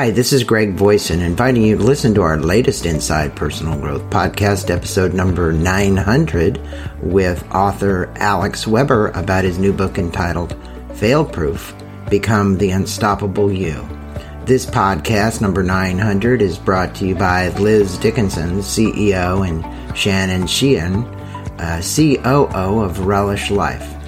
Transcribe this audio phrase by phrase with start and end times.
[0.00, 4.08] Hi, this is Greg Voisin, inviting you to listen to our latest Inside Personal Growth
[4.08, 6.58] podcast, episode number 900,
[7.02, 10.56] with author Alex Weber about his new book entitled
[10.94, 11.74] Fail Proof
[12.08, 13.86] Become the Unstoppable You.
[14.46, 21.04] This podcast, number 900, is brought to you by Liz Dickinson, CEO, and Shannon Sheehan,
[21.58, 23.99] uh, COO of Relish Life.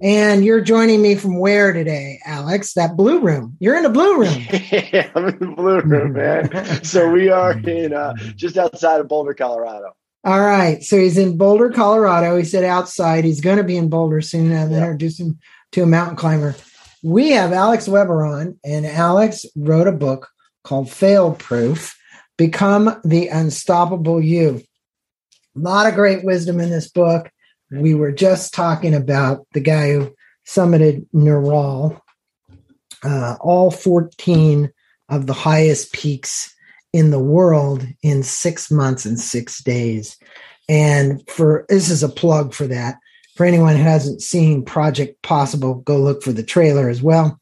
[0.01, 2.75] And you're joining me from where today, Alex?
[2.75, 3.57] That blue room.
[3.59, 4.39] You're in the blue room.
[4.71, 6.85] yeah, I'm in the blue room, man.
[6.85, 9.97] so we are in uh, just outside of Boulder, Colorado.
[10.23, 10.81] All right.
[10.85, 12.37] So he's in Boulder, Colorado.
[12.37, 13.25] He said outside.
[13.25, 14.57] He's going to be in Boulder soon.
[14.57, 14.81] I'm yep.
[14.81, 15.41] introduce him
[15.73, 16.55] to a mountain climber.
[17.03, 20.29] We have Alex Weber on, and Alex wrote a book
[20.63, 21.99] called Fail Proof
[22.37, 24.63] Become the Unstoppable You.
[25.59, 27.33] A lot of great wisdom in this book.
[27.73, 30.15] We were just talking about the guy who
[30.47, 32.01] summited Nirmal,
[33.03, 34.71] uh, all 14
[35.09, 36.55] of the highest peaks
[36.93, 40.17] in the world in six months and six days.
[40.69, 42.99] And for this is a plug for that.
[43.35, 47.41] For anyone who hasn't seen Project Possible, go look for the trailer as well.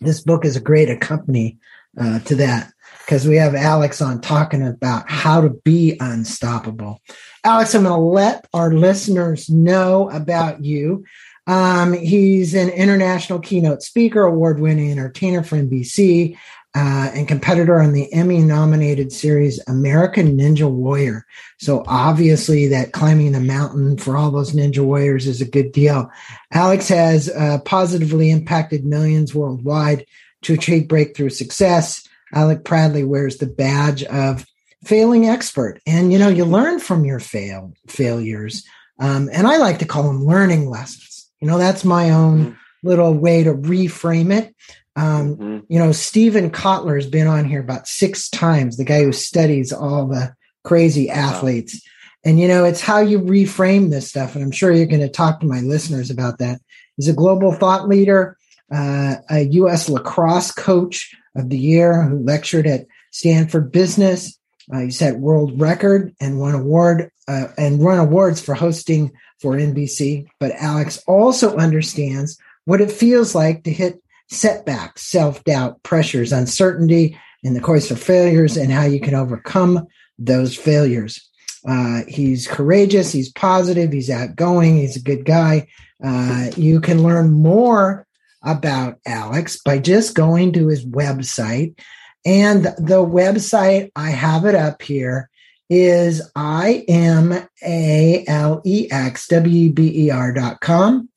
[0.00, 1.58] This book is a great accompany
[1.98, 2.73] uh, to that
[3.04, 7.00] because we have Alex on talking about how to be unstoppable.
[7.44, 11.04] Alex, I'm going to let our listeners know about you.
[11.46, 16.38] Um, he's an international keynote speaker, award winning entertainer for NBC,
[16.76, 21.24] uh, and competitor on the Emmy nominated series American Ninja Warrior.
[21.58, 26.10] So obviously, that climbing the mountain for all those ninja warriors is a good deal.
[26.50, 30.06] Alex has uh, positively impacted millions worldwide
[30.42, 32.08] to achieve breakthrough success.
[32.34, 34.44] Alex proudly wears the badge of
[34.84, 35.80] failing expert.
[35.86, 38.64] And, you know, you learn from your fail failures.
[39.00, 41.30] Um, and I like to call them learning lessons.
[41.40, 42.88] You know, that's my own mm-hmm.
[42.88, 44.54] little way to reframe it.
[44.96, 45.58] Um, mm-hmm.
[45.68, 49.72] You know, Steven Kotler has been on here about six times, the guy who studies
[49.72, 51.74] all the crazy athletes.
[51.74, 52.30] Wow.
[52.30, 54.34] And, you know, it's how you reframe this stuff.
[54.34, 56.60] And I'm sure you're going to talk to my listeners about that.
[56.96, 58.38] He's a global thought leader,
[58.72, 59.88] uh, a U.S.
[59.88, 64.38] lacrosse coach, of the year who lectured at Stanford Business.
[64.72, 69.52] Uh, he set world record and won award uh, and won awards for hosting for
[69.52, 70.26] NBC.
[70.40, 77.18] But Alex also understands what it feels like to hit setbacks, self doubt, pressures, uncertainty,
[77.42, 79.86] in the course of failures, and how you can overcome
[80.18, 81.28] those failures.
[81.68, 85.66] Uh, he's courageous, he's positive, he's outgoing, he's a good guy.
[86.02, 88.06] Uh, you can learn more
[88.44, 91.78] about Alex by just going to his website.
[92.24, 95.28] And the website, I have it up here,
[95.68, 97.32] is I M
[97.64, 101.08] A L E X W B E R dot com.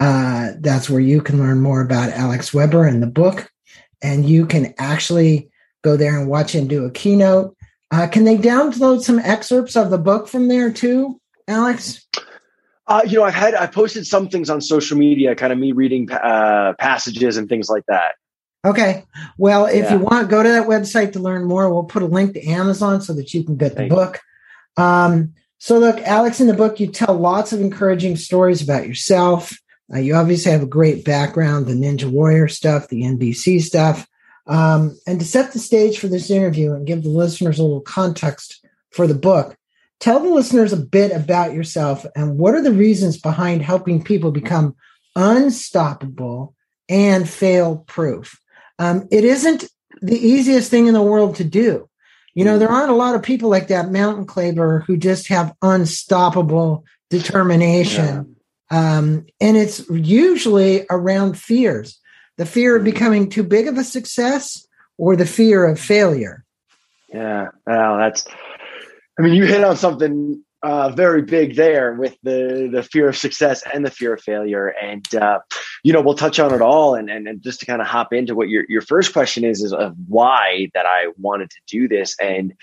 [0.00, 3.50] Uh, that's where you can learn more about Alex Weber and the book.
[4.02, 5.50] And you can actually
[5.82, 7.56] go there and watch him do a keynote.
[7.90, 12.06] Uh, can they download some excerpts of the book from there too, Alex?
[12.86, 15.72] Uh, you know, I've had I posted some things on social media, kind of me
[15.72, 18.14] reading uh, passages and things like that.
[18.64, 19.04] Okay.
[19.36, 19.94] Well, if yeah.
[19.94, 21.72] you want, go to that website to learn more.
[21.72, 24.20] We'll put a link to Amazon so that you can get Thank the book.
[24.76, 29.56] Um, so, look, Alex, in the book, you tell lots of encouraging stories about yourself.
[29.92, 34.08] Uh, you obviously have a great background, the Ninja Warrior stuff, the NBC stuff.
[34.46, 37.80] Um, and to set the stage for this interview and give the listeners a little
[37.80, 39.56] context for the book,
[40.00, 44.30] Tell the listeners a bit about yourself and what are the reasons behind helping people
[44.30, 44.74] become
[45.16, 46.54] unstoppable
[46.88, 48.38] and fail proof.
[48.78, 49.64] Um, it isn't
[50.02, 51.88] the easiest thing in the world to do.
[52.34, 55.54] You know, there aren't a lot of people like that mountain climber who just have
[55.62, 58.36] unstoppable determination.
[58.70, 58.96] Yeah.
[58.96, 62.00] Um, and it's usually around fears.
[62.36, 64.66] the fear of becoming too big of a success
[64.98, 66.44] or the fear of failure?
[67.12, 68.24] Yeah, well, that's.
[69.18, 73.16] I mean, you hit on something uh, very big there with the the fear of
[73.16, 75.38] success and the fear of failure, and uh,
[75.82, 76.94] you know we'll touch on it all.
[76.94, 79.62] And and, and just to kind of hop into what your your first question is
[79.62, 82.54] is of why that I wanted to do this, and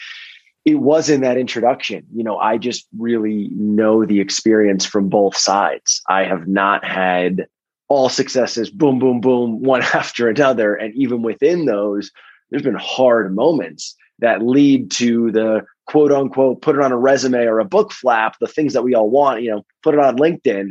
[0.66, 2.06] it was in that introduction.
[2.14, 6.02] You know, I just really know the experience from both sides.
[6.10, 7.46] I have not had
[7.88, 12.12] all successes, boom, boom, boom, one after another, and even within those,
[12.50, 17.46] there's been hard moments that lead to the quote unquote put it on a resume
[17.46, 20.18] or a book flap, the things that we all want, you know, put it on
[20.18, 20.70] LinkedIn.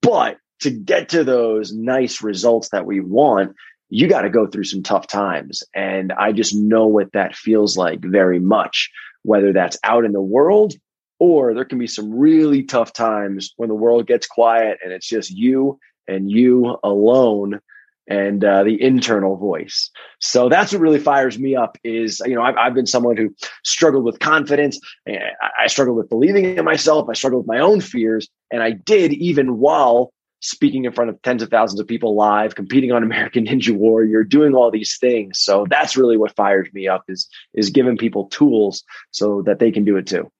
[0.00, 3.54] But to get to those nice results that we want,
[3.90, 5.62] you got to go through some tough times.
[5.74, 8.90] And I just know what that feels like very much,
[9.22, 10.74] whether that's out in the world
[11.18, 15.08] or there can be some really tough times when the world gets quiet and it's
[15.08, 15.78] just you
[16.08, 17.60] and you alone
[18.06, 19.90] and uh, the internal voice.
[20.20, 21.78] So that's what really fires me up.
[21.84, 23.34] Is you know I've, I've been someone who
[23.64, 24.78] struggled with confidence.
[25.06, 27.08] I struggled with believing in myself.
[27.08, 31.20] I struggled with my own fears, and I did even while speaking in front of
[31.22, 35.40] tens of thousands of people live, competing on American Ninja Warrior, doing all these things.
[35.40, 39.70] So that's really what fires me up is is giving people tools so that they
[39.70, 40.30] can do it too.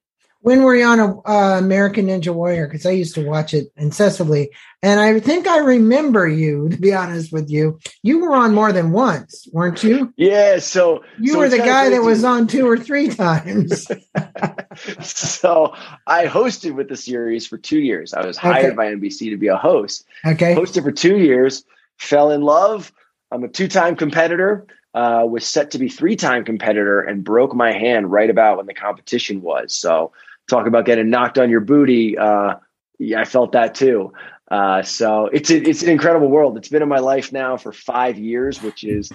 [0.45, 2.67] When were you on a uh, American Ninja Warrior?
[2.67, 4.51] Because I used to watch it incessantly,
[4.83, 6.69] and I think I remember you.
[6.69, 10.13] To be honest with you, you were on more than once, weren't you?
[10.19, 10.59] Yeah.
[10.59, 13.87] So you so were the guy that was on two or three times.
[15.01, 15.75] so
[16.07, 18.13] I hosted with the series for two years.
[18.13, 18.75] I was hired okay.
[18.75, 20.05] by NBC to be a host.
[20.27, 20.55] Okay.
[20.55, 21.65] Hosted for two years.
[21.97, 22.93] Fell in love.
[23.31, 28.13] I'm a two-time competitor uh, was set to be three-time competitor and broke my hand
[28.13, 29.75] right about when the competition was.
[29.75, 30.13] So
[30.49, 32.19] talk about getting knocked on your booty.
[32.19, 32.57] Uh,
[32.99, 34.13] yeah, I felt that too.
[34.51, 36.57] Uh, so it's a, it's an incredible world.
[36.57, 39.11] It's been in my life now for five years, which is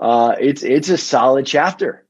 [0.00, 2.06] uh, it's it's a solid chapter.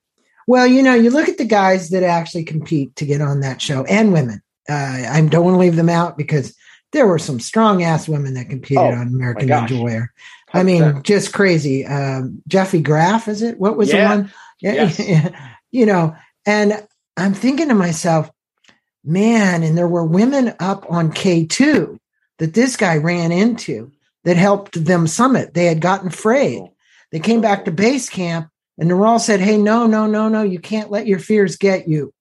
[0.47, 3.61] Well, you know, you look at the guys that actually compete to get on that
[3.61, 4.43] show, and women.
[4.69, 6.57] Uh, I don't want to leave them out because
[6.93, 10.13] there were some strong ass women that competed oh, on American Ninja Warrior.
[10.55, 11.87] I mean, just crazy.
[11.87, 13.59] Um, Jessie Graff, is it?
[13.59, 14.17] What was yeah.
[14.17, 14.33] the one?
[14.61, 15.33] Yeah, yes.
[15.71, 16.15] you know,
[16.47, 18.31] and I'm thinking to myself,
[19.05, 21.99] man, and there were women up on K2
[22.39, 23.93] that this guy ran into
[24.25, 25.55] that helped them summit.
[25.55, 26.63] They had gotten frayed.
[27.11, 28.49] They came back to base camp
[28.79, 32.13] and Nirmal said, Hey, no, no, no, no, you can't let your fears get you.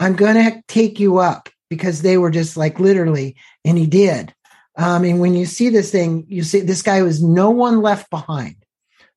[0.00, 4.34] I'm going to take you up because they were just like literally, and he did.
[4.76, 8.10] Um, and when you see this thing, you see this guy was no one left
[8.10, 8.56] behind,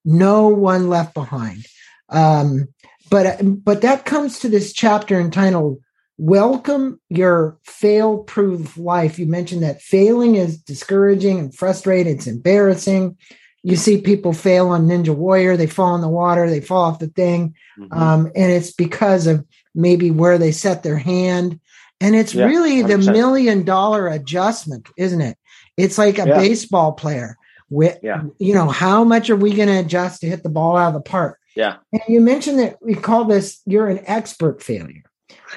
[0.04, 1.66] no one left behind.
[2.10, 2.68] Um,
[3.10, 5.80] but but that comes to this chapter entitled
[6.18, 12.16] "Welcome Your Fail-Proof Life." You mentioned that failing is discouraging and frustrating.
[12.16, 13.18] It's embarrassing.
[13.64, 17.00] You see people fail on Ninja Warrior; they fall in the water, they fall off
[17.00, 17.98] the thing, mm-hmm.
[17.98, 21.60] um, and it's because of maybe where they set their hand.
[22.02, 22.88] And it's yeah, really 100%.
[22.88, 25.38] the million dollar adjustment, isn't it?
[25.78, 26.38] It's like a yeah.
[26.38, 27.38] baseball player.
[27.72, 28.24] With, yeah.
[28.38, 30.94] you know, how much are we going to adjust to hit the ball out of
[30.94, 31.40] the park?
[31.56, 31.78] Yeah.
[31.92, 35.04] And you mentioned that we call this you're an expert failure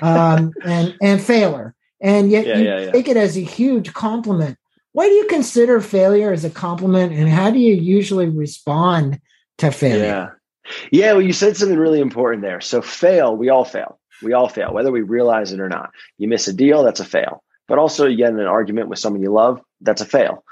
[0.01, 4.57] um, and and failure, and yet yeah, you yeah, take it as a huge compliment.
[4.93, 9.21] Why do you consider failure as a compliment, and how do you usually respond
[9.59, 10.05] to failure?
[10.05, 10.31] Yeah.
[10.93, 12.61] Yeah, well, you said something really important there.
[12.61, 13.99] So, fail, we all fail.
[14.23, 15.93] We all fail, whether we realize it or not.
[16.19, 17.43] You miss a deal, that's a fail.
[17.69, 20.45] But also, you get in an argument with someone you love, that's a fail.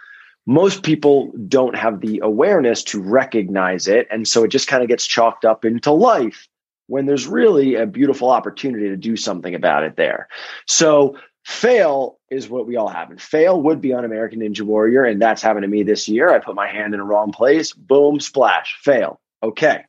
[0.46, 4.06] Most people don't have the awareness to recognize it.
[4.10, 6.48] And so it just kind of gets chalked up into life
[6.86, 10.28] when there's really a beautiful opportunity to do something about it there.
[10.66, 13.10] So fail is what we all have.
[13.10, 15.04] And fail would be on American Ninja Warrior.
[15.04, 16.30] And that's happened to me this year.
[16.30, 17.72] I put my hand in the wrong place.
[17.72, 19.20] Boom, splash, fail.
[19.42, 19.84] Okay.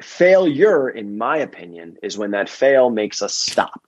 [0.00, 3.82] Failure, in my opinion, is when that fail makes us stop.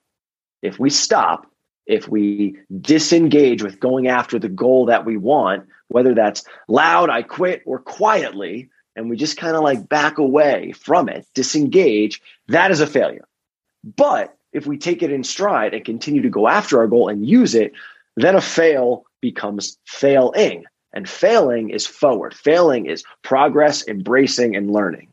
[0.61, 1.47] If we stop,
[1.85, 7.21] if we disengage with going after the goal that we want, whether that's loud, I
[7.21, 12.71] quit, or quietly, and we just kind of like back away from it, disengage, that
[12.71, 13.27] is a failure.
[13.83, 17.27] But if we take it in stride and continue to go after our goal and
[17.27, 17.73] use it,
[18.15, 20.63] then a fail becomes failing.
[20.93, 22.33] And failing is forward.
[22.33, 25.09] Failing is progress, embracing, and learning.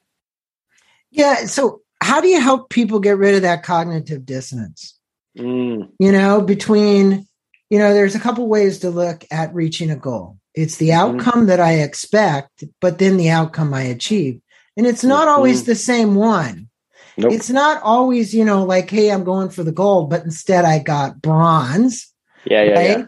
[1.11, 1.47] Yeah.
[1.47, 4.97] So, how do you help people get rid of that cognitive dissonance?
[5.39, 5.91] Mm.
[5.99, 7.27] You know, between,
[7.71, 10.39] you know, there's a couple ways to look at reaching a goal.
[10.55, 11.19] It's the mm-hmm.
[11.19, 11.47] outcome mm-hmm.
[11.47, 14.41] that I expect, but then the outcome I achieve.
[14.77, 15.37] And it's not mm-hmm.
[15.37, 16.69] always the same one.
[17.17, 17.33] Nope.
[17.33, 20.79] It's not always, you know, like, hey, I'm going for the gold, but instead I
[20.79, 22.11] got bronze.
[22.45, 22.99] Yeah, yeah, right?
[22.99, 23.05] yeah.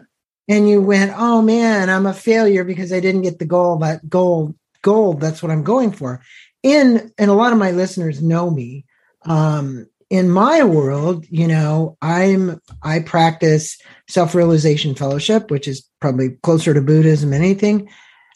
[0.47, 4.07] And you went, oh man, I'm a failure because I didn't get the gold, but
[4.07, 4.55] gold
[4.85, 6.21] gold, that's what I'm going for.
[6.61, 8.85] In and a lot of my listeners know me.
[9.23, 16.73] Um, in my world, you know, I'm I practice self-realization fellowship, which is probably closer
[16.73, 17.89] to Buddhism than anything.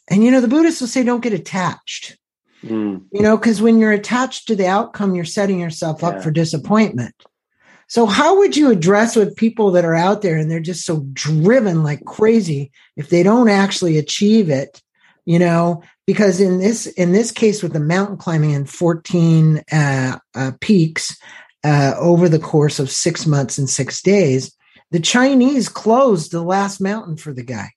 [0.09, 2.17] And you know, the Buddhists will say don't get attached.
[2.63, 3.05] Mm.
[3.11, 6.21] You know, because when you're attached to the outcome, you're setting yourself up yeah.
[6.21, 7.15] for disappointment.
[7.87, 11.05] So, how would you address with people that are out there and they're just so
[11.13, 14.81] driven like crazy if they don't actually achieve it?
[15.25, 20.17] You know, because in this in this case with the mountain climbing and 14 uh,
[20.35, 21.15] uh, peaks
[21.63, 24.55] uh, over the course of six months and six days,
[24.91, 27.69] the Chinese closed the last mountain for the guy.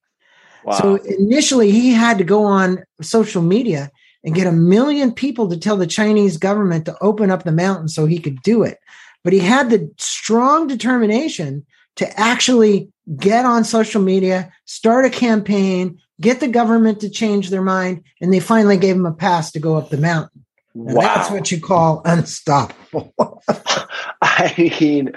[0.64, 0.78] Wow.
[0.78, 3.90] So initially, he had to go on social media
[4.24, 7.88] and get a million people to tell the Chinese government to open up the mountain
[7.88, 8.78] so he could do it.
[9.24, 15.98] But he had the strong determination to actually get on social media, start a campaign,
[16.20, 19.60] get the government to change their mind, and they finally gave him a pass to
[19.60, 20.41] go up the mountain.
[20.74, 21.02] Wow.
[21.02, 23.12] That's what you call unstoppable.
[24.22, 25.12] I mean,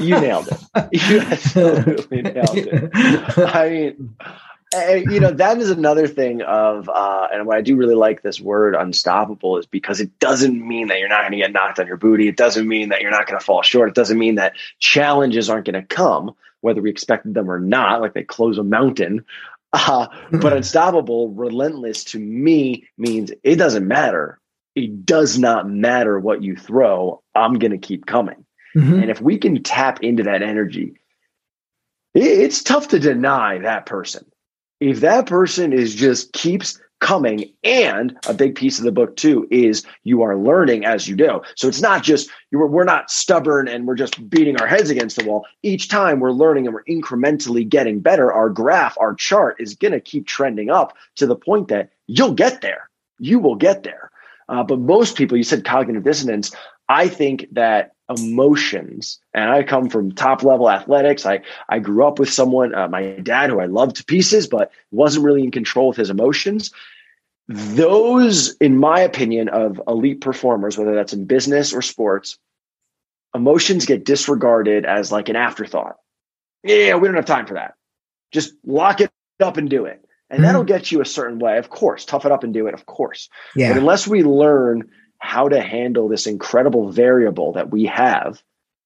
[0.00, 0.60] you nailed it.
[1.08, 2.90] You absolutely nailed it.
[3.38, 4.16] I mean,
[5.08, 8.40] you know that is another thing of uh, and what i do really like this
[8.40, 11.86] word unstoppable is because it doesn't mean that you're not going to get knocked on
[11.86, 14.34] your booty it doesn't mean that you're not going to fall short it doesn't mean
[14.36, 18.58] that challenges aren't going to come whether we expected them or not like they close
[18.58, 19.24] a mountain
[19.72, 24.38] uh, but unstoppable relentless to me means it doesn't matter
[24.76, 28.44] it does not matter what you throw i'm going to keep coming.
[28.76, 29.00] Mm-hmm.
[29.00, 30.94] and if we can tap into that energy
[32.18, 34.24] it's tough to deny that person.
[34.80, 39.46] If that person is just keeps coming and a big piece of the book too
[39.50, 41.44] is you are learning as you go.
[41.56, 45.18] So it's not just you're, we're not stubborn and we're just beating our heads against
[45.18, 45.44] the wall.
[45.62, 49.92] Each time we're learning and we're incrementally getting better our graph our chart is going
[49.92, 52.88] to keep trending up to the point that you'll get there.
[53.18, 54.10] You will get there
[54.48, 56.54] uh, but most people you said cognitive dissonance.
[56.88, 61.26] I think that emotions and i come from top level athletics.
[61.26, 64.70] I i grew up with someone uh, my dad who i loved to pieces but
[64.92, 66.70] wasn't really in control of his emotions.
[67.48, 72.38] Those in my opinion of elite performers whether that's in business or sports
[73.34, 75.96] emotions get disregarded as like an afterthought.
[76.62, 77.74] Yeah we don't have time for that.
[78.30, 79.10] Just lock it
[79.40, 80.46] up and do it and mm-hmm.
[80.46, 82.86] that'll get you a certain way of course tough it up and do it of
[82.86, 83.68] course yeah.
[83.68, 88.42] but unless we learn how to handle this incredible variable that we have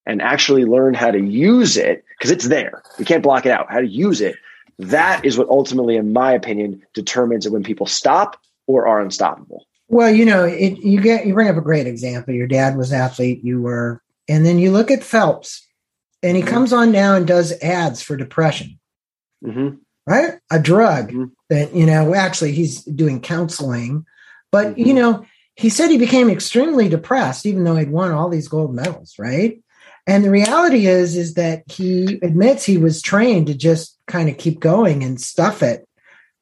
[0.07, 2.83] and actually learn how to use it because it's there.
[2.99, 3.71] We can't block it out.
[3.71, 4.37] How to use it.
[4.79, 9.67] That is what ultimately, in my opinion, determines when people stop or are unstoppable.
[9.89, 12.33] Well, you know, it, you get you bring up a great example.
[12.33, 15.67] Your dad was athlete, you were, and then you look at Phelps,
[16.23, 16.53] and he mm-hmm.
[16.53, 18.79] comes on now and does ads for depression,
[19.45, 19.77] mm-hmm.
[20.11, 20.35] Right?
[20.51, 21.25] A drug mm-hmm.
[21.49, 22.15] that you know.
[22.15, 24.05] Actually, he's doing counseling,
[24.51, 24.97] but you mm-hmm.
[24.97, 29.15] know, he said he became extremely depressed, even though he'd won all these gold medals,
[29.19, 29.63] right?
[30.07, 34.37] And the reality is, is that he admits he was trained to just kind of
[34.37, 35.87] keep going and stuff it,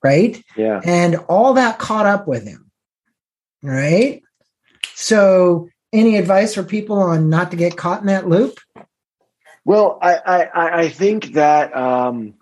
[0.03, 0.43] right?
[0.57, 0.81] Yeah.
[0.83, 2.71] And all that caught up with him,
[3.63, 4.23] right?
[4.95, 8.59] So, any advice for people on not to get caught in that loop?
[9.67, 12.38] Well, I I, I think that um,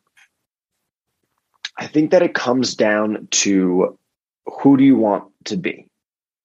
[1.79, 3.99] I think that it comes down to
[4.47, 5.87] who do you want to be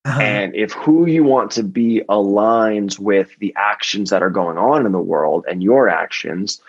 [0.04, 0.20] uh-huh.
[0.20, 4.86] And if who you want to be aligns with the actions that are going on
[4.86, 6.60] in the world and your actions,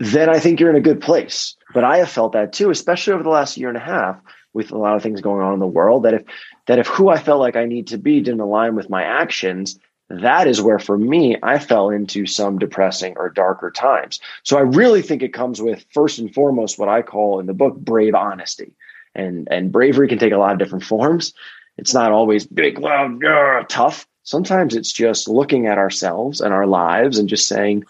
[0.00, 1.54] then I think you're in a good place.
[1.72, 4.20] But I have felt that too, especially over the last year and a half
[4.54, 6.24] with a lot of things going on in the world that if
[6.66, 9.78] that if who I felt like I need to be didn't align with my actions,
[10.10, 14.20] that is where for me I fell into some depressing or darker times.
[14.42, 17.54] So I really think it comes with first and foremost what I call in the
[17.54, 18.72] book brave honesty.
[19.14, 21.34] And and bravery can take a lot of different forms.
[21.76, 24.06] It's not always big, loud, uh, tough.
[24.22, 27.84] Sometimes it's just looking at ourselves and our lives and just saying,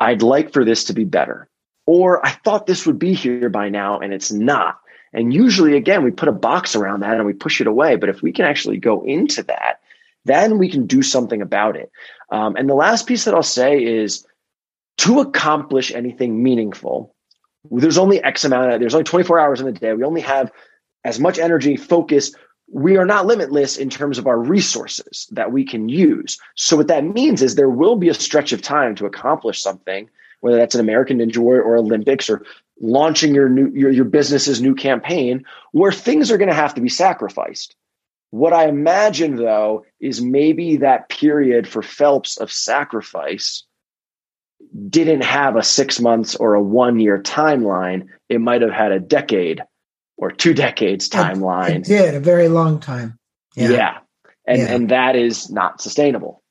[0.00, 1.48] I'd like for this to be better.
[1.84, 4.78] Or I thought this would be here by now and it's not.
[5.12, 7.96] And usually, again, we put a box around that and we push it away.
[7.96, 9.80] But if we can actually go into that,
[10.24, 11.90] then we can do something about it.
[12.30, 14.26] Um, and the last piece that I'll say is
[14.98, 17.14] to accomplish anything meaningful,
[17.70, 19.92] there's only X amount of, there's only 24 hours in the day.
[19.92, 20.50] We only have
[21.04, 22.32] as much energy, focus,
[22.72, 26.38] we are not limitless in terms of our resources that we can use.
[26.56, 30.08] So what that means is there will be a stretch of time to accomplish something,
[30.40, 32.44] whether that's an American Ninja Warrior or Olympics or
[32.80, 36.80] launching your new your, your business's new campaign, where things are going to have to
[36.80, 37.76] be sacrificed.
[38.32, 43.62] What I imagine though is maybe that period for Phelps of sacrifice
[44.88, 48.06] didn't have a six months or a one year timeline.
[48.30, 49.62] It might have had a decade
[50.16, 51.80] or two decades timeline.
[51.80, 53.18] It did a very long time.
[53.54, 53.68] Yeah.
[53.68, 53.98] yeah.
[54.46, 54.74] And yeah.
[54.74, 56.42] and that is not sustainable.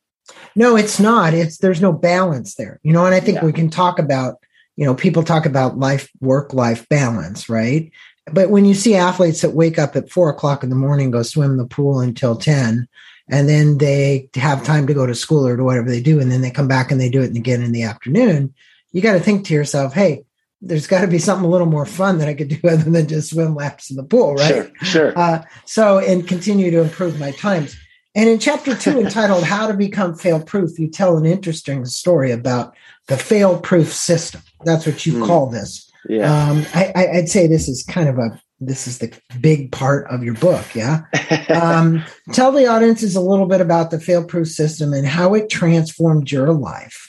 [0.56, 1.34] No, it's not.
[1.34, 2.80] It's there's no balance there.
[2.84, 3.46] You know, and I think yeah.
[3.46, 4.36] we can talk about,
[4.76, 7.92] you know, people talk about life work life balance, right?
[8.32, 11.24] But when you see athletes that wake up at four o'clock in the morning, go
[11.24, 12.88] swim in the pool until 10,
[13.30, 16.32] and then they have time to go to school or to whatever they do, and
[16.32, 18.54] then they come back and they do it again in the afternoon,
[18.92, 20.24] you got to think to yourself, hey,
[20.62, 23.08] there's got to be something a little more fun that I could do other than
[23.08, 24.48] just swim laps in the pool, right?
[24.48, 25.18] Sure, sure.
[25.18, 27.76] Uh, so, and continue to improve my times.
[28.14, 32.32] And in chapter two, entitled How to Become Fail Proof, you tell an interesting story
[32.32, 32.76] about
[33.08, 34.42] the fail proof system.
[34.64, 35.26] That's what you mm.
[35.26, 35.91] call this.
[36.08, 36.50] Yeah.
[36.50, 40.24] Um, I, would say this is kind of a, this is the big part of
[40.24, 40.76] your book.
[40.76, 41.02] Yeah.
[41.50, 45.50] um, tell the audiences a little bit about the fail proof system and how it
[45.50, 47.08] transformed your life.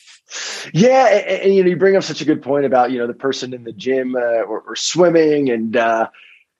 [0.72, 3.06] Yeah, and, and, you know, you bring up such a good point about you know
[3.06, 6.08] the person in the gym uh, or, or, swimming, and uh,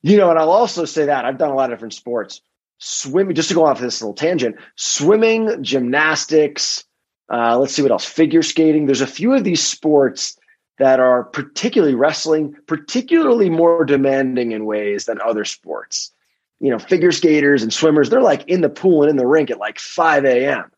[0.03, 2.43] you know, and I'll also say that I've done a lot of different sports.
[2.79, 6.85] Swimming, just to go off this little tangent, swimming, gymnastics.
[7.33, 8.05] Uh, let's see what else.
[8.05, 8.85] Figure skating.
[8.85, 10.37] There's a few of these sports
[10.79, 16.13] that are particularly wrestling, particularly more demanding in ways than other sports.
[16.61, 19.51] You know, figure skaters and swimmers, they're like in the pool and in the rink
[19.51, 20.71] at like 5 a.m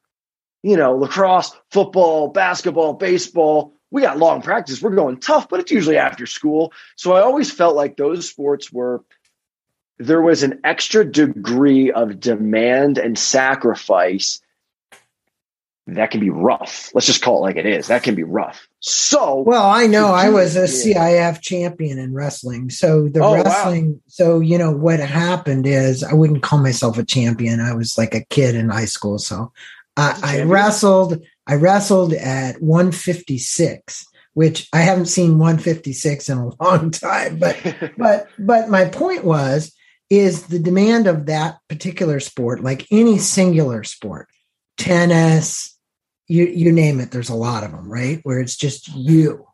[0.64, 3.74] you know, lacrosse, football, basketball, baseball.
[3.90, 4.80] We got long practice.
[4.80, 6.72] We're going tough, but it's usually after school.
[6.96, 9.04] So I always felt like those sports were
[9.98, 14.40] there was an extra degree of demand and sacrifice
[15.86, 16.90] that can be rough.
[16.94, 17.88] Let's just call it like it is.
[17.88, 18.66] That can be rough.
[18.80, 22.70] So, well, I know I was a CIF champion in wrestling.
[22.70, 24.00] So the oh, wrestling, wow.
[24.06, 27.60] so you know what happened is I wouldn't call myself a champion.
[27.60, 29.52] I was like a kid in high school, so
[29.96, 31.22] I, I wrestled.
[31.46, 37.38] I wrestled at 156, which I haven't seen 156 in a long time.
[37.38, 37.58] But
[37.98, 39.74] but but my point was
[40.08, 44.28] is the demand of that particular sport, like any singular sport,
[44.78, 45.73] tennis,
[46.28, 47.10] you you name it.
[47.10, 48.20] There's a lot of them, right?
[48.22, 49.46] Where it's just you,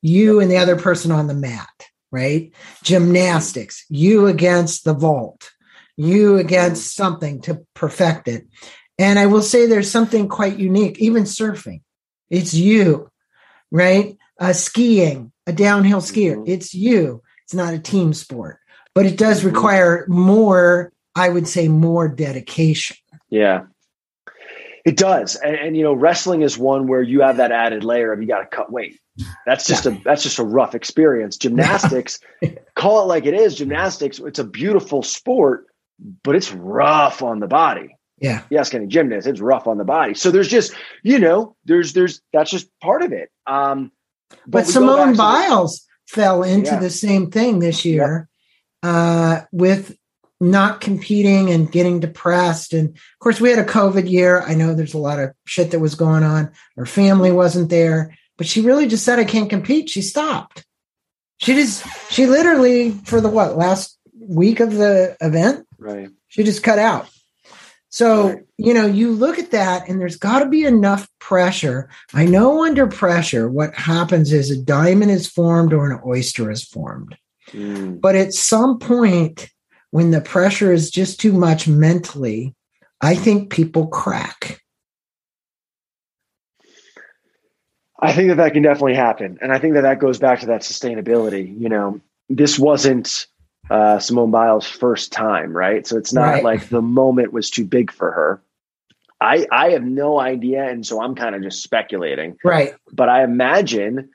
[0.00, 2.52] you and the other person on the mat, right?
[2.82, 5.50] Gymnastics, you against the vault,
[5.96, 8.46] you against something to perfect it.
[8.98, 11.80] And I will say there's something quite unique, even surfing.
[12.30, 13.10] It's you,
[13.70, 14.16] right?
[14.38, 16.50] Uh, skiing, a downhill skier, mm-hmm.
[16.50, 17.22] it's you.
[17.44, 18.58] It's not a team sport,
[18.94, 19.54] but it does mm-hmm.
[19.54, 22.96] require more, I would say, more dedication.
[23.28, 23.64] Yeah.
[24.84, 25.36] It does.
[25.36, 28.26] And, and, you know, wrestling is one where you have that added layer of you
[28.26, 28.98] got to cut weight.
[29.46, 29.92] That's just yeah.
[29.92, 31.36] a that's just a rough experience.
[31.36, 32.18] Gymnastics,
[32.74, 35.66] call it like it is, gymnastics, it's a beautiful sport,
[36.22, 37.96] but it's rough on the body.
[38.18, 38.42] Yeah.
[38.50, 40.14] yes, ask any gymnast, it's rough on the body.
[40.14, 43.30] So there's just, you know, there's there's that's just part of it.
[43.46, 43.90] Um
[44.30, 46.78] but, but Simone Biles fell into yeah.
[46.78, 48.28] the same thing this year
[48.82, 48.92] yep.
[48.92, 49.96] uh with
[50.42, 52.72] not competing and getting depressed.
[52.72, 54.42] And of course, we had a COVID year.
[54.42, 56.50] I know there's a lot of shit that was going on.
[56.76, 59.88] Her family wasn't there, but she really just said, I can't compete.
[59.88, 60.66] She stopped.
[61.38, 65.66] She just, she literally, for the what, last week of the event?
[65.78, 66.10] Right.
[66.28, 67.08] She just cut out.
[67.88, 71.90] So, you know, you look at that and there's got to be enough pressure.
[72.14, 76.64] I know under pressure, what happens is a diamond is formed or an oyster is
[76.64, 77.16] formed.
[77.50, 78.00] Mm.
[78.00, 79.50] But at some point,
[79.92, 82.54] when the pressure is just too much mentally,
[83.00, 84.60] I think people crack.
[88.00, 89.38] I think that that can definitely happen.
[89.40, 91.56] And I think that that goes back to that sustainability.
[91.60, 93.26] You know, this wasn't
[93.70, 95.86] uh, Simone Biles' first time, right?
[95.86, 96.42] So it's not right.
[96.42, 98.42] like the moment was too big for her.
[99.20, 102.74] I I have no idea, and so I'm kind of just speculating, right?
[102.92, 104.10] But I imagine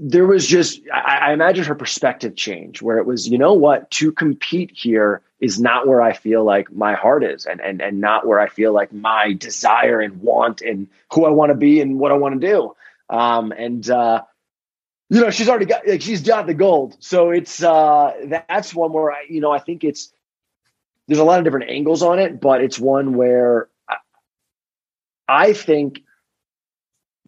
[0.00, 3.90] there was just I, I imagine her perspective change, where it was, you know what,
[3.92, 8.00] to compete here is not where I feel like my heart is, and and and
[8.00, 11.80] not where I feel like my desire and want and who I want to be
[11.80, 12.74] and what I want to do.
[13.10, 14.22] Um, and uh,
[15.10, 18.12] you know she's already got like she's got the gold so it's uh
[18.48, 20.12] that's one where i you know i think it's
[21.06, 23.96] there's a lot of different angles on it but it's one where i,
[25.28, 26.02] I think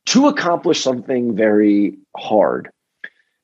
[0.07, 2.71] to accomplish something very hard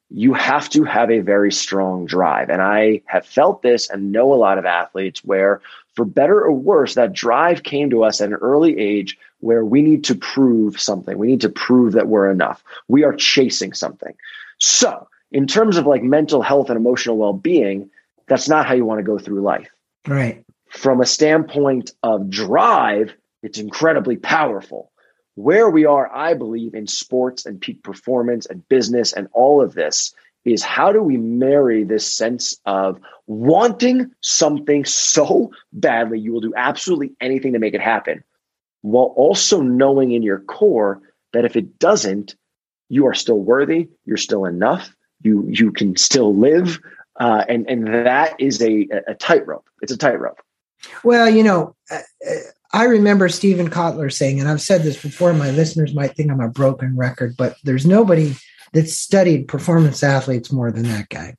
[0.08, 4.32] you have to have a very strong drive and i have felt this and know
[4.32, 5.60] a lot of athletes where
[5.96, 9.82] for better or worse that drive came to us at an early age where we
[9.82, 11.16] need to prove something.
[11.18, 12.62] We need to prove that we're enough.
[12.86, 14.14] We are chasing something.
[14.58, 17.90] So, in terms of like mental health and emotional well being,
[18.28, 19.70] that's not how you want to go through life.
[20.06, 20.44] Right.
[20.68, 24.90] From a standpoint of drive, it's incredibly powerful.
[25.36, 29.74] Where we are, I believe, in sports and peak performance and business and all of
[29.74, 36.40] this is how do we marry this sense of wanting something so badly you will
[36.40, 38.22] do absolutely anything to make it happen
[38.82, 41.00] while also knowing in your core
[41.32, 42.36] that if it doesn't
[42.88, 46.78] you are still worthy you're still enough you you can still live
[47.18, 49.68] uh, and and that is a a tightrope.
[49.80, 50.40] It's a tightrope.
[51.02, 52.34] Well you know uh, uh,
[52.76, 56.40] I remember Steven Kotler saying, and I've said this before, my listeners might think I'm
[56.40, 58.34] a broken record, but there's nobody
[58.74, 61.36] that studied performance athletes more than that guy.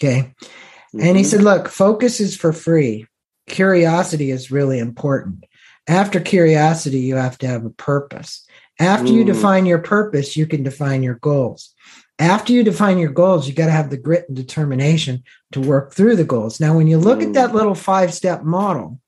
[0.00, 0.32] Okay.
[0.32, 1.00] Mm-hmm.
[1.00, 1.30] And he mm-hmm.
[1.30, 3.06] said, look, focus is for free.
[3.48, 5.44] Curiosity is really important.
[5.86, 8.46] After curiosity, you have to have a purpose.
[8.80, 11.74] After you define your purpose, you can define your goals.
[12.18, 15.22] After you define your goals, you got to have the grit and determination
[15.52, 16.60] to work through the goals.
[16.60, 17.26] Now, when you look mm.
[17.26, 19.00] at that little five step model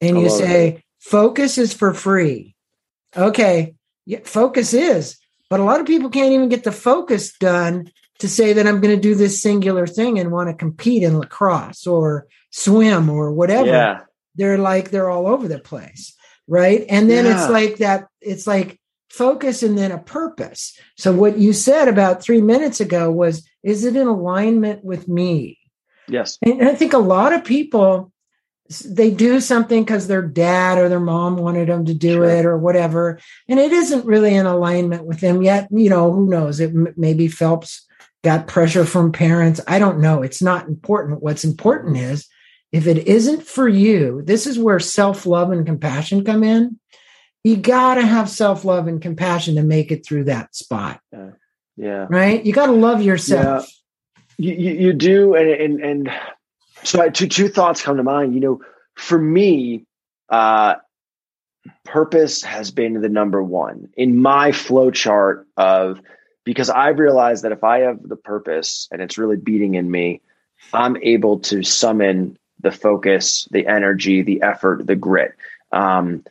[0.00, 0.82] and you say, it.
[1.02, 2.54] Focus is for free.
[3.16, 3.74] Okay.
[4.06, 5.18] Yeah, focus is
[5.52, 8.80] but a lot of people can't even get the focus done to say that I'm
[8.80, 13.30] going to do this singular thing and want to compete in lacrosse or swim or
[13.34, 13.66] whatever.
[13.66, 14.00] Yeah.
[14.34, 16.16] They're like, they're all over the place.
[16.48, 16.86] Right.
[16.88, 17.34] And then yeah.
[17.34, 20.74] it's like that, it's like focus and then a purpose.
[20.96, 25.58] So what you said about three minutes ago was, is it in alignment with me?
[26.08, 26.38] Yes.
[26.40, 28.10] And I think a lot of people
[28.80, 32.24] they do something because their dad or their mom wanted them to do sure.
[32.24, 33.18] it or whatever.
[33.48, 35.68] And it isn't really in alignment with them yet.
[35.70, 36.60] You know who knows?
[36.60, 37.86] It maybe phelps
[38.22, 39.60] got pressure from parents.
[39.66, 40.22] I don't know.
[40.22, 41.22] It's not important.
[41.22, 42.28] What's important is
[42.70, 46.78] if it isn't for you this is where self-love and compassion come in.
[47.44, 51.00] You got to have self-love and compassion to make it through that spot.
[51.12, 51.30] Yeah,
[51.76, 52.06] yeah.
[52.08, 52.44] right?
[52.44, 53.68] You got to love yourself.
[54.38, 54.54] Yeah.
[54.54, 56.12] you, you, do and and and
[56.84, 58.34] so two two thoughts come to mind.
[58.34, 58.60] You know,
[58.94, 59.84] for me,
[60.28, 60.76] uh,
[61.84, 66.00] purpose has been the number one in my flow chart of
[66.44, 70.20] because I've realized that if I have the purpose and it's really beating in me,
[70.72, 75.34] I'm able to summon the focus, the energy, the effort, the grit.
[75.70, 76.24] Um,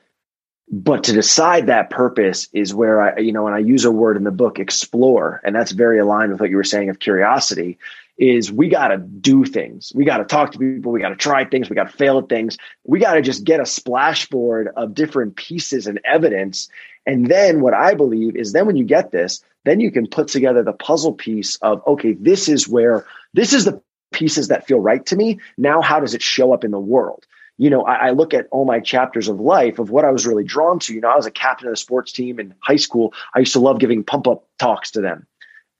[0.72, 4.16] but to decide that purpose is where I, you know, and I use a word
[4.16, 7.78] in the book, explore, and that's very aligned with what you were saying of curiosity
[8.17, 9.91] is we got to do things.
[9.95, 10.91] We got to talk to people.
[10.91, 11.69] We got to try things.
[11.69, 12.58] We got to fail at things.
[12.84, 16.69] We got to just get a splashboard of different pieces and evidence.
[17.06, 20.28] And then what I believe is then when you get this, then you can put
[20.28, 24.80] together the puzzle piece of, okay, this is where, this is the pieces that feel
[24.80, 25.39] right to me.
[25.58, 27.26] Now, how does it show up in the world?
[27.58, 30.26] You know, I, I look at all my chapters of life of what I was
[30.26, 30.93] really drawn to.
[30.93, 33.13] You know, I was a captain of the sports team in high school.
[33.36, 35.28] I used to love giving pump up talks to them.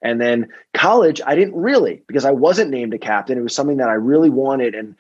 [0.02, 3.38] And then college, I didn't really because I wasn't named a captain.
[3.38, 4.96] It was something that I really wanted, and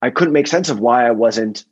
[0.00, 1.64] I couldn't make sense of why I wasn't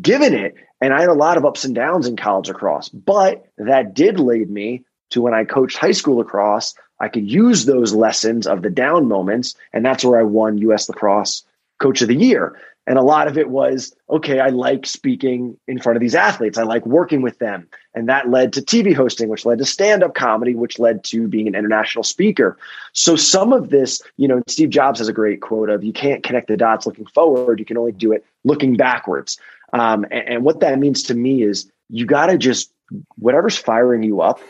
[0.00, 0.54] given it.
[0.80, 4.18] And I had a lot of ups and downs in college lacrosse, but that did
[4.18, 6.74] lead me to when I coached high school lacrosse.
[6.98, 10.88] I could use those lessons of the down moments, and that's where I won U.S.
[10.88, 11.44] Lacrosse
[11.80, 12.56] Coach of the Year.
[12.86, 16.58] And a lot of it was, okay, I like speaking in front of these athletes.
[16.58, 17.68] I like working with them.
[17.94, 21.28] And that led to TV hosting, which led to stand up comedy, which led to
[21.28, 22.58] being an international speaker.
[22.92, 26.24] So some of this, you know, Steve Jobs has a great quote of, you can't
[26.24, 27.60] connect the dots looking forward.
[27.60, 29.38] You can only do it looking backwards.
[29.72, 32.72] Um, and, and what that means to me is you got to just,
[33.16, 34.40] whatever's firing you up,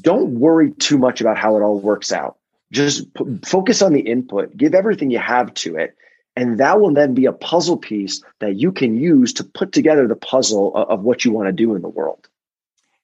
[0.00, 2.38] don't worry too much about how it all works out.
[2.72, 5.94] Just p- focus on the input, give everything you have to it
[6.36, 10.06] and that will then be a puzzle piece that you can use to put together
[10.06, 12.28] the puzzle of, of what you want to do in the world.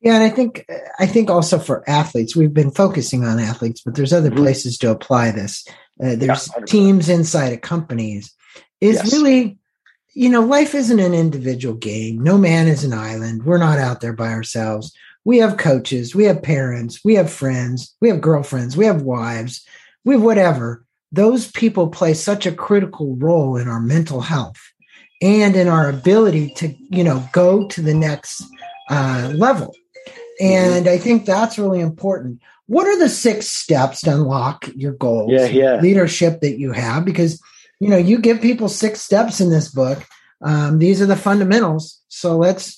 [0.01, 0.67] Yeah, and I think
[0.99, 4.39] I think also for athletes, we've been focusing on athletes, but there's other mm-hmm.
[4.39, 5.67] places to apply this.
[6.01, 8.33] Uh, there's yeah, teams inside of companies.
[8.81, 9.13] Is yes.
[9.13, 9.59] really,
[10.15, 12.23] you know, life isn't an individual game.
[12.23, 13.45] No man is an island.
[13.45, 14.95] We're not out there by ourselves.
[15.25, 19.67] We have coaches, we have parents, we have friends, we have girlfriends, we have wives,
[20.05, 20.86] we have whatever
[21.17, 24.61] those people play such a critical role in our mental health
[25.23, 28.45] and in our ability to you know go to the next
[28.91, 29.75] uh, level.
[30.39, 32.41] And i think that's really important.
[32.67, 35.81] What are the six steps to unlock your goals yeah, yeah.
[35.81, 37.05] leadership that you have?
[37.05, 37.41] Because
[37.81, 40.05] you know you give people six steps in this book.
[40.43, 42.03] Um, these are the fundamentals.
[42.09, 42.77] So let's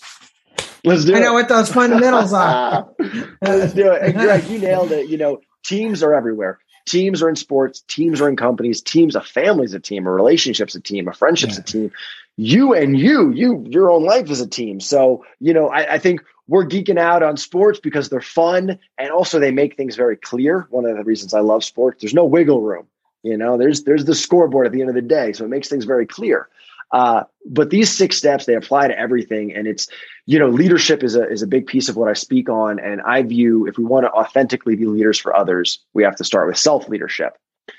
[0.85, 1.16] let's do it.
[1.16, 1.22] I it.
[1.22, 2.88] know what those fundamentals are.
[3.42, 4.03] Let's do it.
[4.03, 5.09] And greg you nailed it.
[5.09, 9.20] You know teams are everywhere teams are in sports, teams are in companies, teams, a
[9.20, 11.61] family's a team, a relationship's a team, a friendship's yeah.
[11.61, 11.92] a team.
[12.37, 14.81] You and you, you, your own life is a team.
[14.81, 19.11] So, you know, I, I think we're geeking out on sports because they're fun and
[19.11, 20.66] also they make things very clear.
[20.70, 22.87] One of the reasons I love sports, there's no wiggle room.
[23.22, 25.33] You know, there's there's the scoreboard at the end of the day.
[25.33, 26.48] So it makes things very clear.
[26.90, 29.88] Uh, but these six steps they apply to everything, and it's
[30.27, 33.01] you know leadership is a is a big piece of what I speak on, and
[33.03, 36.48] I view if we want to authentically be leaders for others, we have to start
[36.48, 37.37] with self leadership.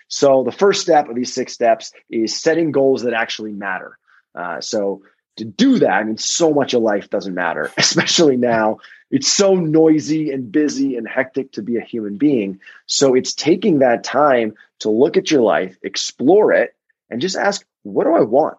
[0.08, 3.98] So the first step of these six steps is setting goals that actually matter.
[4.36, 5.02] Uh, so
[5.38, 8.80] to do that, I mean, so much of life doesn't matter, especially now.
[9.12, 12.60] It's so noisy and busy and hectic to be a human being.
[12.86, 16.76] So it's taking that time to look at your life, explore it,
[17.10, 18.58] and just ask, what do I want?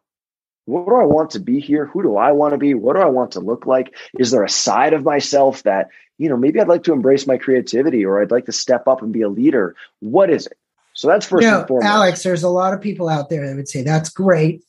[0.71, 1.87] What do I want to be here?
[1.87, 2.75] Who do I want to be?
[2.75, 3.95] What do I want to look like?
[4.19, 7.39] Is there a side of myself that, you know, maybe I'd like to embrace my
[7.39, 9.75] creativity or I'd like to step up and be a leader?
[9.99, 10.57] What is it?
[10.95, 11.91] So that's first you know, and foremost.
[11.91, 14.63] Alex, there's a lot of people out there that would say, that's great.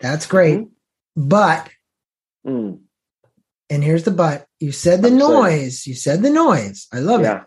[0.00, 0.60] That's great.
[0.60, 1.28] Mm-hmm.
[1.28, 1.68] But,
[2.46, 2.80] Mm,
[3.68, 5.86] and here's the but you said the I'm noise.
[5.86, 6.86] You said the noise.
[6.92, 7.42] I love it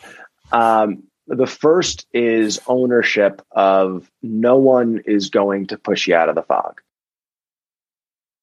[0.52, 6.34] Um, the first is ownership of no one is going to push you out of
[6.34, 6.80] the fog.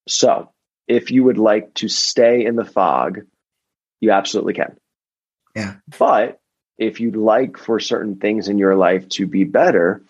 [0.08, 0.52] So
[0.88, 3.22] if you would like to stay in the fog,
[4.00, 4.78] you absolutely can.
[5.56, 5.76] Yeah.
[6.00, 6.40] But
[6.78, 10.02] if you'd like for certain things in your life to be better,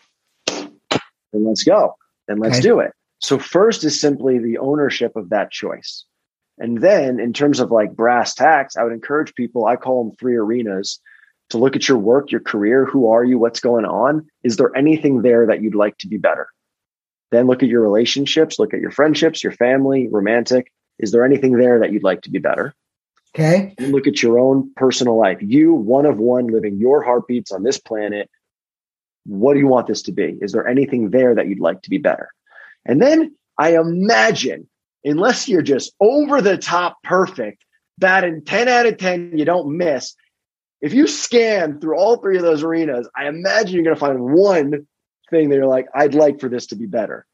[0.48, 0.72] then
[1.34, 1.96] let's go.
[2.28, 2.62] Then let's Okay.
[2.62, 2.92] do it.
[3.20, 6.06] So first is simply the ownership of that choice.
[6.58, 10.16] And then in terms of like brass tacks, I would encourage people, I call them
[10.16, 11.00] three arenas
[11.50, 14.28] to look at your work, your career, who are you, what's going on?
[14.44, 16.48] Is there anything there that you'd like to be better?
[17.32, 20.72] Then look at your relationships, look at your friendships, your family, romantic.
[21.00, 22.76] Is there anything there that you'd like to be better?
[23.34, 23.74] okay.
[23.78, 25.38] And look at your own personal life.
[25.42, 28.30] You, one of one, living your heartbeats on this planet.
[29.26, 30.38] What do you want this to be?
[30.42, 32.30] Is there anything there that you'd like to be better?
[32.86, 34.68] And then I imagine,
[35.04, 37.66] unless you're just over the top perfect,
[37.98, 40.16] batting 10 out of 10, you don't miss.
[40.82, 44.20] If you scan through all three of those arenas, I imagine you're going to find
[44.22, 44.88] one
[45.30, 47.26] thing that you're like, I'd like for this to be better.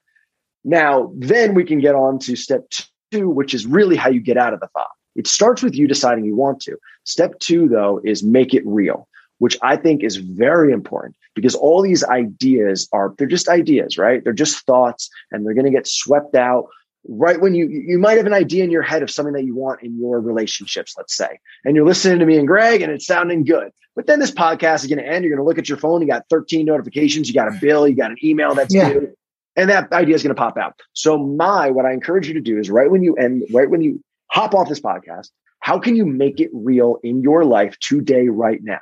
[0.64, 2.70] Now, then we can get on to step
[3.12, 4.88] two, which is really how you get out of the fog.
[5.16, 6.78] It starts with you deciding you want to.
[7.06, 9.08] Step two, though, is make it real,
[9.40, 14.24] which I think is very important because all these ideas are, they're just ideas, right?
[14.24, 16.68] They're just thoughts and they're going to get swept out
[17.08, 19.56] right when you, you might have an idea in your head of something that you
[19.56, 23.06] want in your relationships, let's say, and you're listening to me and Greg and it's
[23.06, 23.72] sounding good.
[23.96, 25.24] But then this podcast is going to end.
[25.26, 26.02] You're going to look at your phone.
[26.02, 27.28] You got 13 notifications.
[27.28, 27.88] You got a bill.
[27.88, 28.90] You got an email that's Yeah.
[28.94, 29.14] due.
[29.56, 30.76] And that idea is going to pop out.
[30.94, 33.82] So my, what I encourage you to do is right when you end, right when
[33.82, 35.30] you hop off this podcast,
[35.62, 38.78] how can you make it real in your life today, right now?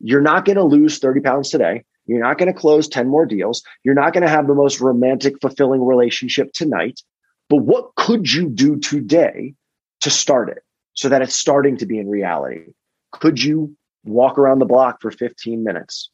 [0.00, 1.82] You're not going to lose 30 pounds today.
[2.06, 3.62] You're not going to close 10 more deals.
[3.82, 7.00] You're not going to have the most romantic, fulfilling relationship tonight.
[7.48, 9.54] But what could you do today
[10.02, 10.62] to start it
[10.94, 12.72] so that it's starting to be in reality?
[13.12, 16.10] Could you walk around the block for 15 minutes?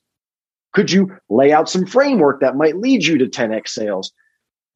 [0.73, 4.13] Could you lay out some framework that might lead you to 10x sales?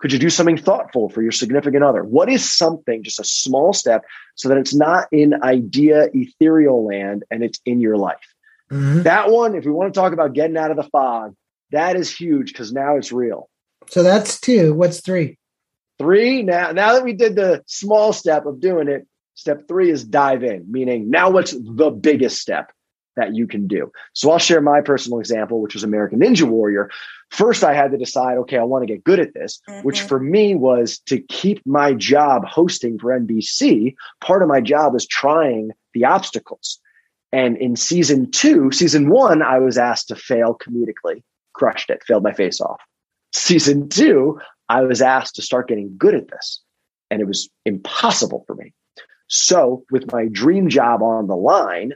[0.01, 2.05] Could you do something thoughtful for your significant other?
[2.05, 4.05] What is something, just a small step,
[4.37, 8.35] so that it's not in idea ethereal land and it's in your life?
[8.71, 9.03] Mhm.
[9.03, 11.35] That one, if we want to talk about getting out of the fog,
[11.73, 13.49] that is huge because now it's real.
[13.89, 14.75] So that's two.
[14.75, 15.38] What's three?
[15.99, 20.05] Three, now, now that we did the small step of doing it, step three is
[20.05, 22.73] dive in, meaning now what's the biggest step
[23.17, 23.91] that you can do?
[24.13, 26.91] So I'll share my personal example, which was American Ninja Warrior.
[27.31, 30.09] First, I had to decide, okay, I want to get good at this, which Mhm.
[30.09, 33.97] for me was to keep my job hosting for NBC.
[34.21, 36.81] Part of my job is trying the obstacles.
[37.33, 42.23] And in season two, season one, I was asked to fail comedically, crushed it, failed
[42.23, 42.81] my face off.
[43.35, 46.61] Season two, I was asked to start getting good at this,
[47.11, 48.73] and it was impossible for me.
[49.29, 51.93] So, with my dream job on the line,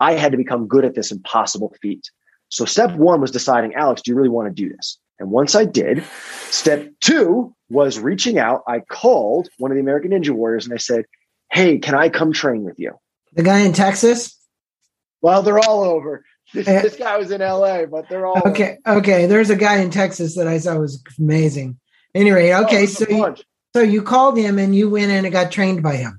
[0.00, 2.10] I had to become good at this impossible feat.
[2.48, 4.98] So, step one was deciding, Alex, do you really want to do this?
[5.18, 6.04] And once I did,
[6.50, 8.62] step two was reaching out.
[8.68, 11.06] I called one of the American Ninja Warriors and I said,
[11.50, 12.92] Hey, can I come train with you?
[13.32, 14.38] The guy in Texas?
[15.22, 16.24] Well, they're all over.
[16.52, 16.82] This, Eh.
[16.82, 19.26] this guy was in LA, but they're all Okay, okay.
[19.26, 21.78] There's a guy in Texas that I saw was amazing.
[22.16, 23.36] Anyway, Oh, okay, there's so you,
[23.74, 26.18] so you called him and you went in and got trained by him.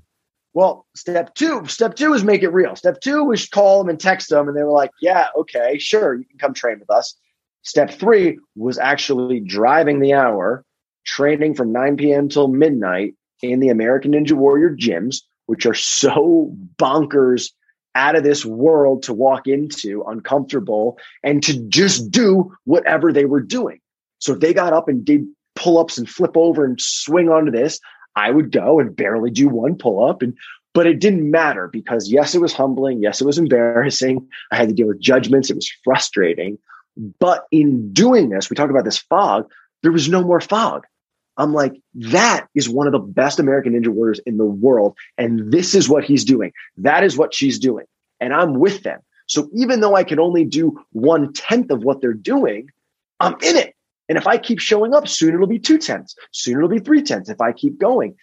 [0.54, 2.76] Well, step two, step two is make it real.
[2.76, 6.14] Step two was call them and text them, and they were like, "Yeah, okay, sure,
[6.14, 7.16] you can come train with us."
[7.62, 10.64] Step three was actually driving the hour,
[11.04, 12.28] training from 9 p.m.
[12.28, 17.50] till midnight in the American Ninja Warrior gyms, which are so bonkers
[17.96, 23.42] out of this world to walk into, uncomfortable, and to just do whatever they were
[23.42, 23.80] doing.
[24.20, 25.26] So if they got up and did
[25.58, 27.80] pull ups and flip over and swing onto this,
[28.16, 30.22] I would go and barely do one pull up.
[30.22, 30.36] And
[30.74, 33.02] but it didn't matter because yes, it was humbling.
[33.02, 34.28] Yes, it was embarrassing.
[34.52, 35.50] I had to deal with judgments.
[35.50, 36.58] It was frustrating.
[37.18, 39.50] But in doing this, we talked about this fog.
[39.82, 40.84] There was no more fog.
[41.36, 44.96] I'm like, that is one of the best American Ninja Warriors in the world.
[45.16, 46.52] And this is what he's doing.
[46.76, 47.86] That is what she's doing.
[48.20, 49.00] And I'm with them.
[49.26, 52.70] So even though I can only do one tenth of what they're doing,
[53.20, 53.74] I'm in it.
[54.08, 56.14] And if I keep showing up, soon it'll be two tenths.
[56.32, 58.16] Soon it'll be three tenths if I keep going.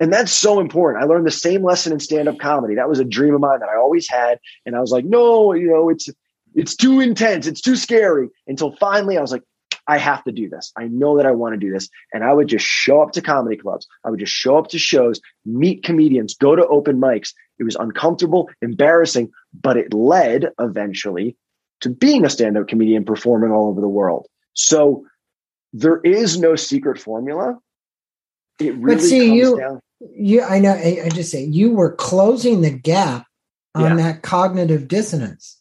[0.00, 1.02] And that's so important.
[1.02, 2.74] I learned the same lesson in stand-up comedy.
[2.74, 4.38] That was a dream of mine that I always had.
[4.66, 6.08] And I was like, no, you know, it's
[6.54, 8.28] it's too intense, it's too scary.
[8.46, 9.42] Until finally I was like,
[9.86, 10.72] I have to do this.
[10.76, 11.88] I know that I want to do this.
[12.12, 13.86] And I would just show up to comedy clubs.
[14.04, 17.34] I would just show up to shows, meet comedians, go to open mics.
[17.58, 21.36] It was uncomfortable, embarrassing, but it led eventually
[21.80, 24.26] to being a stand up comedian performing all over the world.
[24.54, 25.04] So
[25.74, 27.58] there is no secret formula.
[28.60, 29.80] It really but see, you, down.
[30.00, 33.26] you, I know, I, I, just say you were closing the gap
[33.74, 34.04] on yeah.
[34.04, 35.60] that cognitive dissonance.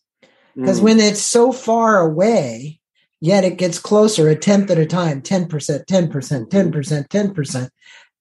[0.56, 0.84] Because mm.
[0.84, 2.80] when it's so far away,
[3.19, 7.69] yet it gets closer a tenth at a time 10% 10% 10% 10%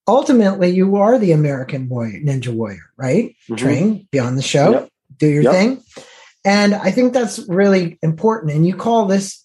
[0.07, 3.55] ultimately you are the american warrior ninja warrior right mm-hmm.
[3.55, 4.89] train beyond the show yep.
[5.17, 5.53] do your yep.
[5.53, 5.83] thing
[6.43, 9.42] and i think that's really important and you call this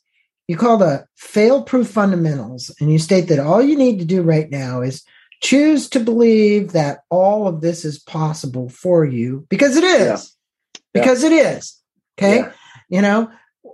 [0.48, 4.22] you call the fail proof fundamentals and you state that all you need to do
[4.22, 5.04] right now is
[5.40, 10.34] choose to believe that all of this is possible for you because it is
[10.74, 10.80] yeah.
[10.92, 11.30] because yeah.
[11.30, 11.80] it is
[12.18, 12.52] okay yeah.
[12.88, 13.30] you know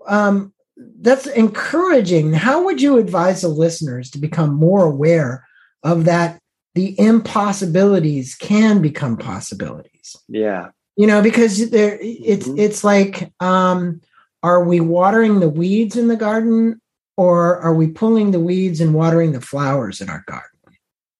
[0.07, 2.33] um that's encouraging.
[2.33, 5.47] How would you advise the listeners to become more aware
[5.83, 6.41] of that?
[6.75, 10.17] The impossibilities can become possibilities.
[10.29, 12.59] Yeah, you know, because there, it's mm-hmm.
[12.59, 14.01] it's like, um,
[14.45, 16.79] are we watering the weeds in the garden,
[17.17, 20.79] or are we pulling the weeds and watering the flowers in our garden?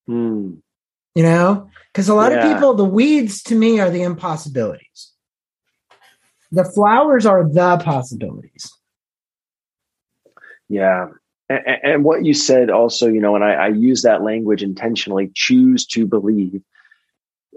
[0.09, 0.59] Mm.
[1.15, 2.39] You know, because a lot yeah.
[2.39, 5.13] of people, the weeds to me are the impossibilities.
[6.53, 8.71] The flowers are the possibilities.
[10.69, 11.07] Yeah.
[11.49, 15.31] And, and, what you said also, you know, and I, I use that language intentionally
[15.35, 16.61] choose to believe.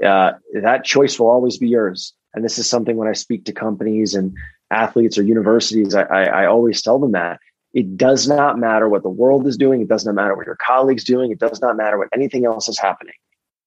[0.01, 2.13] Uh, that choice will always be yours.
[2.34, 4.34] And this is something when I speak to companies and
[4.71, 7.39] athletes or universities, I, I, I always tell them that
[7.73, 9.82] it does not matter what the world is doing.
[9.82, 11.32] It does not matter what your colleagues doing.
[11.32, 13.13] It does not matter what anything else is happening.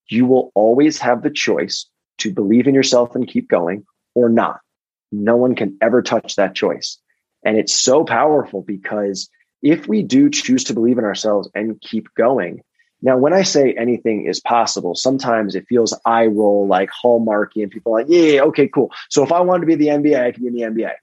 [0.09, 1.87] You will always have the choice
[2.17, 3.85] to believe in yourself and keep going
[4.15, 4.59] or not.
[5.11, 6.97] No one can ever touch that choice.
[7.45, 9.29] And it's so powerful because
[9.61, 12.61] if we do choose to believe in ourselves and keep going,
[13.01, 17.71] now, when I say anything is possible, sometimes it feels eye roll like hallmarky and
[17.71, 18.91] people like, yeah, okay, cool.
[19.09, 20.93] So if I wanted to be the NBA, I could be in the NBA.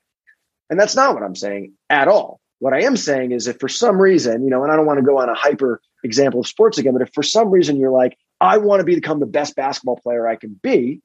[0.71, 2.41] And that's not what I'm saying at all.
[2.61, 4.99] What I am saying is if for some reason, you know, and I don't want
[4.99, 7.91] to go on a hyper example of sports again, but if for some reason you're
[7.91, 11.01] like, I want to become the best basketball player I can be,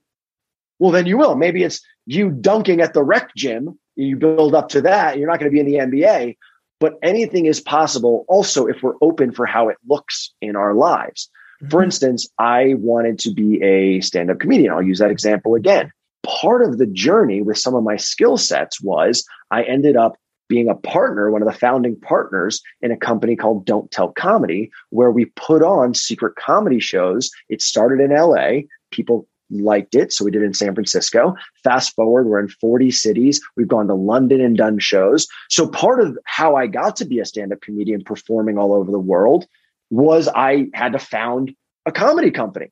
[0.78, 1.36] well, then you will.
[1.36, 5.18] Maybe it's you dunking at the rec gym you build up to that.
[5.18, 6.38] You're not going to be in the NBA,
[6.84, 11.30] but anything is possible also if we're open for how it looks in our lives.
[11.62, 11.70] Mm-hmm.
[11.70, 14.74] For instance, I wanted to be a stand up comedian.
[14.74, 15.94] I'll use that example again.
[16.24, 20.18] Part of the journey with some of my skill sets was I ended up
[20.50, 24.70] being a partner, one of the founding partners in a company called Don't Tell Comedy,
[24.90, 27.32] where we put on secret comedy shows.
[27.48, 28.64] It started in LA.
[28.92, 29.26] People
[29.62, 30.12] liked it.
[30.12, 31.36] So we did it in San Francisco.
[31.64, 33.42] Fast forward, we're in 40 cities.
[33.56, 35.28] We've gone to London and done shows.
[35.50, 38.92] So part of how I got to be a stand up comedian performing all over
[38.92, 39.46] the world
[39.90, 41.54] was I had to found
[41.86, 42.72] a comedy company.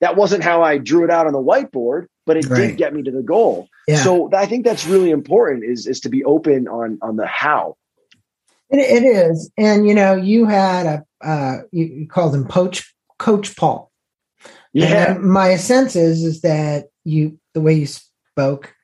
[0.00, 2.68] That wasn't how I drew it out on the whiteboard, but it right.
[2.68, 3.68] did get me to the goal.
[3.86, 4.02] Yeah.
[4.02, 7.76] So I think that's really important is, is to be open on, on the how.
[8.70, 9.50] it, it is.
[9.56, 13.90] And, you know, you had a, uh, you, you called him Coach, Coach Paul.
[14.74, 15.12] Yeah.
[15.12, 18.74] And my sense is is that you the way you spoke.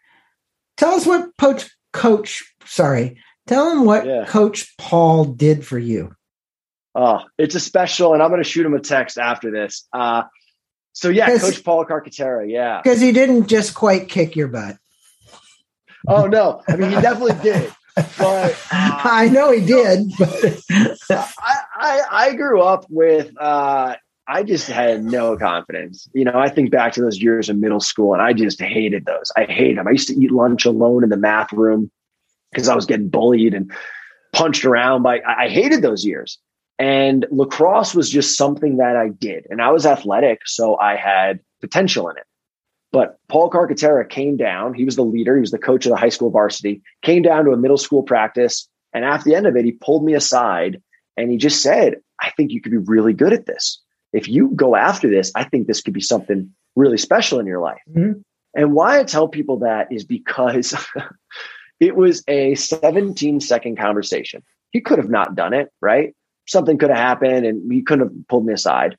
[0.76, 2.54] Tell us what Coach Coach.
[2.64, 4.24] Sorry, tell him what yeah.
[4.24, 6.14] Coach Paul did for you.
[6.94, 9.86] Oh, it's a special, and I'm going to shoot him a text after this.
[9.92, 10.22] Uh,
[10.92, 14.76] so yeah, Coach Paul Carcaterra, yeah, because he didn't just quite kick your butt.
[16.06, 17.72] Oh no, I mean he definitely did.
[17.96, 20.12] But uh, I know he did.
[20.16, 20.60] But
[21.10, 23.96] I, I, I grew up with uh,
[24.30, 26.08] I just had no confidence.
[26.14, 29.04] You know, I think back to those years in middle school and I just hated
[29.04, 29.32] those.
[29.36, 29.88] I hated them.
[29.88, 31.90] I used to eat lunch alone in the math room
[32.52, 33.72] because I was getting bullied and
[34.32, 36.38] punched around by, I hated those years.
[36.78, 39.46] And lacrosse was just something that I did.
[39.50, 42.24] And I was athletic, so I had potential in it.
[42.92, 44.74] But Paul Carcaterra came down.
[44.74, 45.34] He was the leader.
[45.34, 46.82] He was the coach of the high school varsity.
[47.02, 50.04] Came down to a middle school practice, and after the end of it, he pulled
[50.04, 50.80] me aside
[51.16, 53.80] and he just said, "I think you could be really good at this.
[54.12, 57.60] If you go after this, I think this could be something really special in your
[57.60, 58.20] life." Mm-hmm.
[58.54, 60.74] And why I tell people that is because
[61.80, 64.42] it was a 17 second conversation.
[64.70, 66.14] He could have not done it, right?
[66.46, 68.96] Something could have happened, and he couldn't have pulled me aside.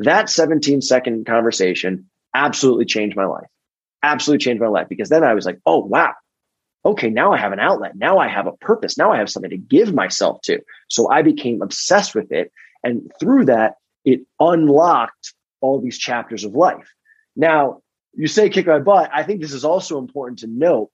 [0.00, 3.48] That 17 second conversation absolutely changed my life.
[4.02, 6.14] Absolutely changed my life because then I was like, oh, wow.
[6.84, 7.96] Okay, now I have an outlet.
[7.96, 8.96] Now I have a purpose.
[8.96, 10.60] Now I have something to give myself to.
[10.88, 12.50] So I became obsessed with it.
[12.82, 13.74] And through that,
[14.04, 16.92] it unlocked all these chapters of life.
[17.36, 17.82] Now,
[18.14, 19.10] you say kick my butt.
[19.12, 20.90] I think this is also important to note.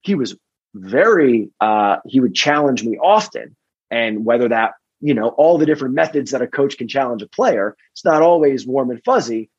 [0.00, 0.36] He was
[0.74, 3.56] very, uh, he would challenge me often.
[3.90, 7.28] And whether that, you know, all the different methods that a coach can challenge a
[7.28, 9.50] player, it's not always warm and fuzzy,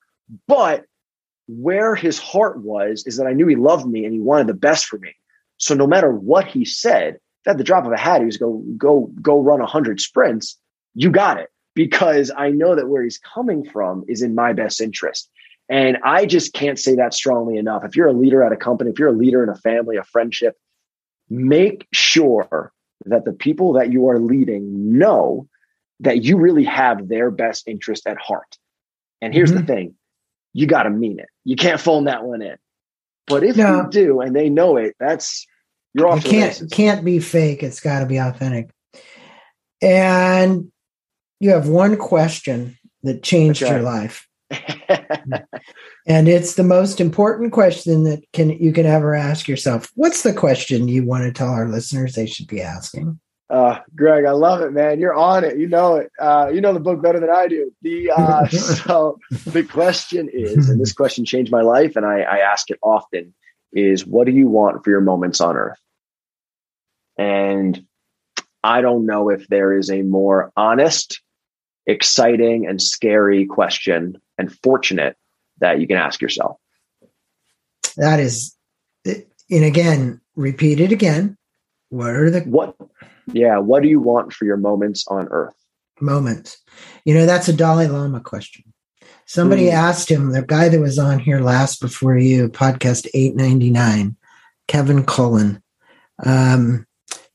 [0.47, 0.85] but
[1.47, 4.53] where his heart was is that I knew he loved me and he wanted the
[4.53, 5.15] best for me.
[5.57, 8.63] So no matter what he said, at the drop of a hat, he was go
[8.77, 10.57] go go run hundred sprints.
[10.93, 11.49] You got it
[11.79, 15.29] because I know that where he's coming from is in my best interest.
[15.69, 17.85] And I just can't say that strongly enough.
[17.85, 20.03] If you're a leader at a company, if you're a leader in a family, a
[20.03, 20.57] friendship,
[21.29, 22.73] make sure
[23.05, 25.47] that the people that you are leading know
[26.01, 28.57] that you really have their best interest at heart.
[29.21, 29.61] And here's mm-hmm.
[29.61, 29.95] the thing
[30.51, 31.29] you got to mean it.
[31.45, 32.57] You can't phone that one in.
[33.25, 33.83] But if no.
[33.83, 35.47] you do and they know it, that's
[35.93, 36.25] you're off.
[36.25, 37.63] It can't can't be fake.
[37.63, 38.69] It's got to be authentic.
[39.81, 40.73] And
[41.39, 43.73] you have one question that changed okay.
[43.73, 44.27] your life.
[46.07, 49.91] and it's the most important question that can you can ever ask yourself.
[49.95, 53.19] What's the question you want to tell our listeners they should be asking?
[53.49, 54.99] Uh, Greg, I love it, man.
[54.99, 55.57] You're on it.
[55.57, 56.11] You know it.
[56.19, 57.71] Uh, you know the book better than I do.
[57.81, 62.37] The uh, so the question is, and this question changed my life, and I, I
[62.39, 63.33] ask it often:
[63.73, 65.79] is what do you want for your moments on Earth?
[67.17, 67.85] And
[68.63, 71.21] I don't know if there is a more honest,
[71.85, 75.15] exciting, and scary question, and fortunate
[75.59, 76.57] that you can ask yourself.
[77.97, 78.55] That is,
[79.05, 81.37] and again, repeat it again.
[81.89, 82.75] What are the what
[83.33, 83.57] yeah.
[83.57, 85.55] What do you want for your moments on earth?
[85.99, 86.57] Moments.
[87.05, 88.73] You know, that's a Dalai Lama question.
[89.25, 89.73] Somebody mm.
[89.73, 94.15] asked him, the guy that was on here last before you, podcast 899,
[94.67, 95.61] Kevin Cullen.
[96.25, 96.87] Um,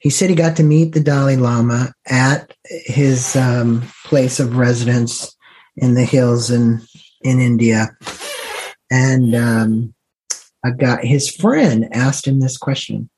[0.05, 5.35] he said he got to meet the Dalai Lama at his um, place of residence
[5.77, 6.83] in the hills in
[7.23, 7.97] in India,
[8.91, 9.95] and um,
[10.63, 13.09] a guy, his friend, asked him this question.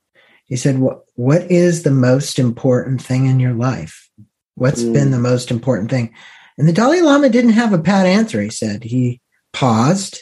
[0.45, 4.09] He said, "What what is the most important thing in your life?
[4.55, 4.93] What's mm.
[4.93, 6.15] been the most important thing?"
[6.57, 8.41] And the Dalai Lama didn't have a pat answer.
[8.41, 9.19] He said he
[9.51, 10.21] paused,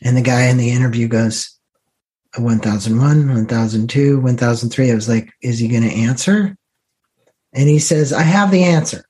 [0.00, 1.53] and the guy in the interview goes,
[2.36, 4.90] 1001, 1002, 1003.
[4.90, 6.56] I was like, is he going to answer?
[7.52, 9.04] And he says, I have the answer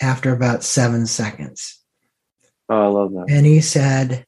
[0.00, 1.80] after about seven seconds.
[2.68, 3.26] Oh, I love that.
[3.28, 4.26] And he said,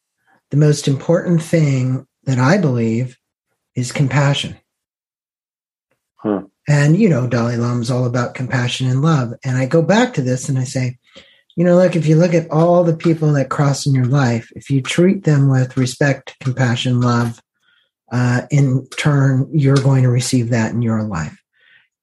[0.51, 3.18] the most important thing that I believe
[3.74, 4.57] is compassion.
[6.16, 6.42] Huh.
[6.68, 9.32] And, you know, Dalai Lama is all about compassion and love.
[9.44, 10.99] And I go back to this and I say,
[11.57, 14.51] you know, look, if you look at all the people that cross in your life,
[14.55, 17.40] if you treat them with respect, compassion, love,
[18.12, 21.42] uh, in turn, you're going to receive that in your life.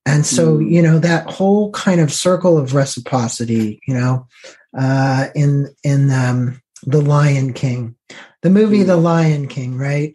[0.06, 0.70] And so, mm.
[0.70, 4.28] you know, that whole kind of circle of reciprocity, you know,
[4.78, 7.96] uh, in in um, the Lion King,
[8.42, 8.88] the movie mm.
[8.88, 10.14] The Lion King, right?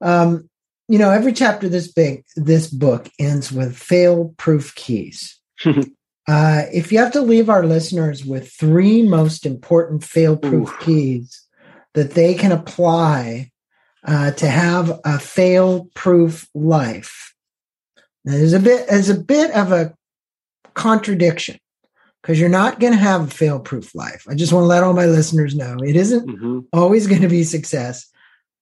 [0.00, 0.48] Um,
[0.88, 5.38] you know, every chapter this big this book ends with fail proof keys.
[5.66, 11.44] uh, if you have to leave our listeners with three most important fail proof keys
[11.94, 13.50] that they can apply
[14.04, 17.34] uh, to have a fail proof life,
[18.24, 19.94] there's a bit there's a bit of a
[20.74, 21.58] contradiction
[22.22, 24.24] because you're not going to have a fail proof life.
[24.28, 26.60] I just want to let all my listeners know it isn't mm-hmm.
[26.72, 28.06] always going to be success.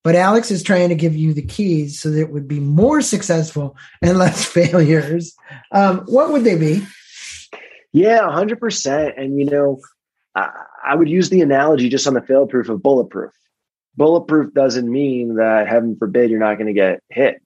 [0.06, 3.00] But Alex is trying to give you the keys so that it would be more
[3.00, 5.34] successful and less failures.
[5.72, 6.86] Um, what would they be?
[7.92, 9.20] Yeah, 100%.
[9.20, 9.80] And, you know,
[10.36, 10.50] I,
[10.84, 13.32] I would use the analogy just on the fail proof of bulletproof.
[13.96, 17.42] Bulletproof doesn't mean that, heaven forbid, you're not going to get hit.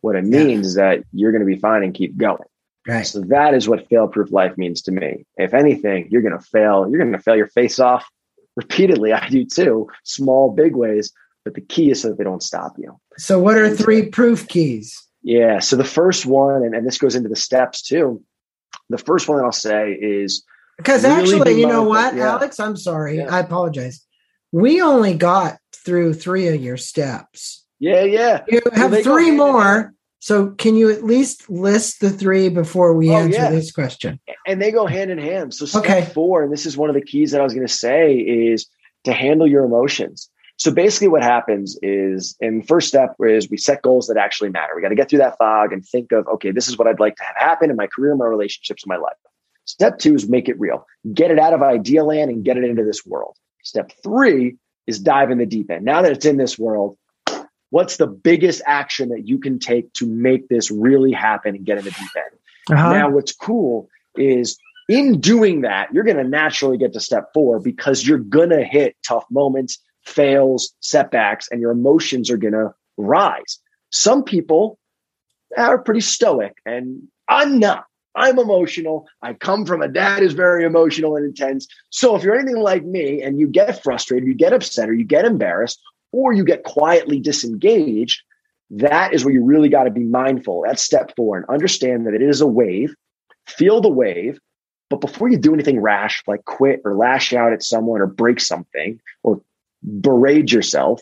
[0.00, 0.66] What it means yeah.
[0.66, 2.40] is that you're going to be fine and keep going.
[2.88, 3.06] Right.
[3.06, 5.26] So that is what fail proof life means to me.
[5.36, 6.88] If anything, you're going to fail.
[6.88, 8.06] You're going to fail your face off
[8.56, 9.12] repeatedly.
[9.12, 11.12] I do too, small, big ways.
[11.44, 12.98] But the key is so that they don't stop you.
[13.16, 14.94] So, what are three proof keys?
[15.22, 15.58] Yeah.
[15.58, 18.22] So, the first one, and, and this goes into the steps too.
[18.90, 20.44] The first one that I'll say is
[20.76, 22.32] Because really actually, you know what, yeah.
[22.32, 22.60] Alex?
[22.60, 23.18] I'm sorry.
[23.18, 23.34] Yeah.
[23.34, 24.04] I apologize.
[24.52, 27.64] We only got through three of your steps.
[27.78, 28.44] Yeah, yeah.
[28.48, 29.94] You have three more.
[30.22, 33.50] So can you at least list the three before we oh, answer yeah.
[33.50, 34.20] this question?
[34.46, 35.54] And they go hand in hand.
[35.54, 36.04] So step okay.
[36.04, 38.66] four, and this is one of the keys that I was going to say is
[39.04, 40.28] to handle your emotions.
[40.58, 44.74] So basically what happens is in first step is we set goals that actually matter.
[44.76, 47.00] We got to get through that fog and think of, okay, this is what I'd
[47.00, 49.16] like to have happen in my career, my relationships, my life.
[49.64, 50.86] Step two is make it real.
[51.14, 53.36] Get it out of idea land and get it into this world.
[53.62, 54.56] Step three
[54.90, 55.84] is dive in the deep end.
[55.84, 56.98] Now that it's in this world,
[57.70, 61.78] what's the biggest action that you can take to make this really happen and get
[61.78, 62.78] in the deep end?
[62.78, 62.92] Uh-huh.
[62.92, 67.60] Now, what's cool is in doing that, you're going to naturally get to step four
[67.60, 72.74] because you're going to hit tough moments, fails, setbacks, and your emotions are going to
[72.96, 73.58] rise.
[73.90, 74.78] Some people
[75.56, 77.84] are pretty stoic, and I'm not.
[78.14, 79.06] I'm emotional.
[79.22, 81.68] I come from a dad who's very emotional and intense.
[81.90, 85.04] So if you're anything like me and you get frustrated, you get upset, or you
[85.04, 85.80] get embarrassed,
[86.12, 88.22] or you get quietly disengaged,
[88.70, 90.64] that is where you really got to be mindful.
[90.66, 92.94] That's step four and understand that it is a wave.
[93.46, 94.38] Feel the wave.
[94.88, 98.40] But before you do anything rash, like quit or lash out at someone or break
[98.40, 99.40] something or
[99.82, 101.00] berate yourself,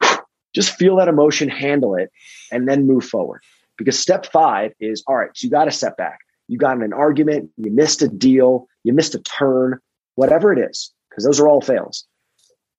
[0.54, 2.10] just feel that emotion, handle it,
[2.52, 3.42] and then move forward.
[3.76, 6.18] Because step five is all right, so you got a setback.
[6.48, 9.78] You got in an argument, you missed a deal, you missed a turn,
[10.14, 12.06] whatever it is, because those are all fails.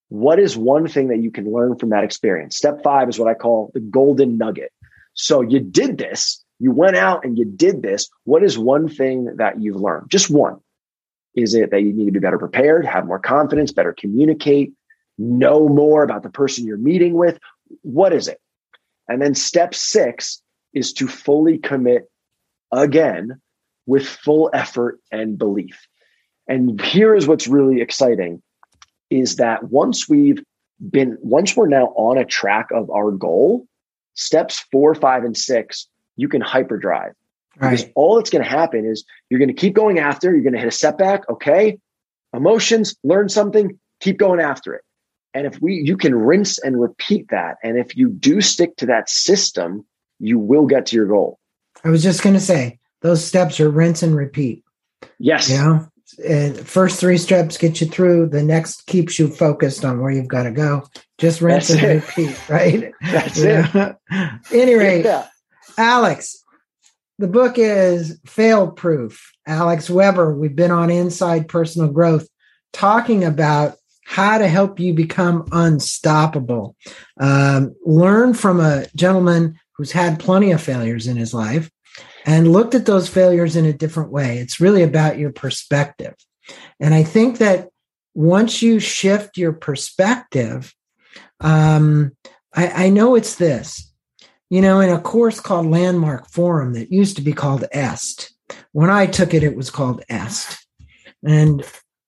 [0.10, 2.56] What is one thing that you can learn from that experience?
[2.56, 4.72] Step five is what I call the golden nugget.
[5.14, 8.10] So you did this, you went out and you did this.
[8.24, 10.10] What is one thing that you've learned?
[10.10, 10.60] Just one.
[11.34, 14.74] Is it that you need to be better prepared, have more confidence, better communicate,
[15.18, 17.40] know more about the person you're meeting with?
[17.82, 18.40] What is it?
[19.10, 20.42] And then step six
[20.76, 22.12] is to fully commit
[22.72, 23.42] again
[23.88, 25.88] with full effort and belief.
[26.48, 28.42] And here is what's really exciting
[29.10, 30.44] is that once we've
[30.92, 33.68] been, once we're now on a track of our goal,
[34.14, 37.14] steps four, five, and six, you can hyperdrive.
[37.58, 37.72] Right.
[37.72, 40.54] Because all that's going to happen is you're going to keep going after, you're going
[40.54, 41.28] to hit a setback.
[41.30, 41.80] Okay.
[42.34, 44.82] Emotions, learn something, keep going after it.
[45.34, 47.58] And if we, you can rinse and repeat that.
[47.64, 49.86] And if you do stick to that system,
[50.20, 51.40] you will get to your goal.
[51.84, 54.64] I was just going to say those steps are rinse and repeat.
[55.20, 55.50] Yes.
[55.50, 55.88] You know,
[56.28, 58.30] and first three steps get you through.
[58.30, 60.88] The next keeps you focused on where you've got to go.
[61.18, 62.08] Just rinse That's and it.
[62.08, 62.94] repeat, right?
[63.02, 63.96] That's it.
[64.52, 65.28] Any rate, yeah.
[65.78, 66.44] Alex,
[67.18, 69.32] the book is Fail Proof.
[69.48, 72.28] Alex Weber, we've been on Inside Personal Growth
[72.74, 76.76] talking about how to help you become unstoppable.
[77.20, 81.70] Um, learn from a gentleman who's had plenty of failures in his life
[82.26, 84.38] and looked at those failures in a different way.
[84.38, 86.16] It's really about your perspective.
[86.80, 87.70] And I think that
[88.14, 90.74] once you shift your perspective,
[91.40, 92.16] um,
[92.54, 93.92] I, I know it's this.
[94.50, 98.32] You know, in a course called Landmark Forum that used to be called EST,
[98.72, 100.60] when I took it, it was called EST.
[101.26, 101.64] And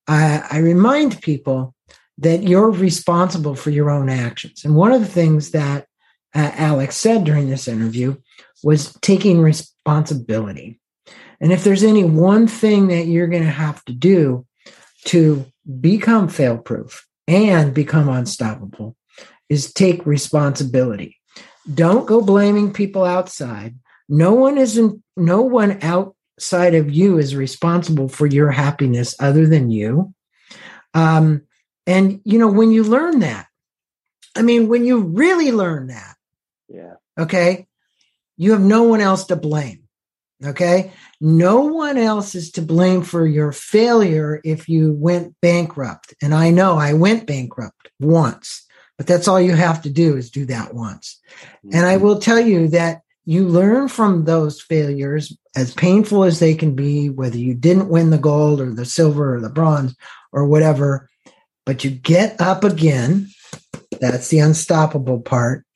[0.06, 1.74] I, I remind people
[2.18, 4.64] that you're responsible for your own actions.
[4.64, 5.87] And one of the things that
[6.34, 8.16] uh, Alex said during this interview
[8.62, 10.80] was taking responsibility.
[11.40, 14.46] And if there's any one thing that you're going to have to do
[15.06, 15.46] to
[15.80, 18.96] become fail proof and become unstoppable,
[19.48, 21.16] is take responsibility.
[21.72, 23.76] Don't go blaming people outside.
[24.08, 29.70] No one isn't, no one outside of you is responsible for your happiness other than
[29.70, 30.14] you.
[30.94, 31.42] Um,
[31.86, 33.46] and, you know, when you learn that,
[34.36, 36.16] I mean, when you really learn that,
[36.68, 36.94] yeah.
[37.18, 37.66] Okay.
[38.36, 39.84] You have no one else to blame.
[40.44, 40.92] Okay.
[41.20, 46.14] No one else is to blame for your failure if you went bankrupt.
[46.22, 48.64] And I know I went bankrupt once,
[48.96, 51.20] but that's all you have to do is do that once.
[51.64, 51.76] Mm-hmm.
[51.76, 52.04] And I mm-hmm.
[52.04, 57.10] will tell you that you learn from those failures, as painful as they can be,
[57.10, 59.94] whether you didn't win the gold or the silver or the bronze
[60.32, 61.10] or whatever,
[61.66, 63.28] but you get up again.
[64.00, 65.66] That's the unstoppable part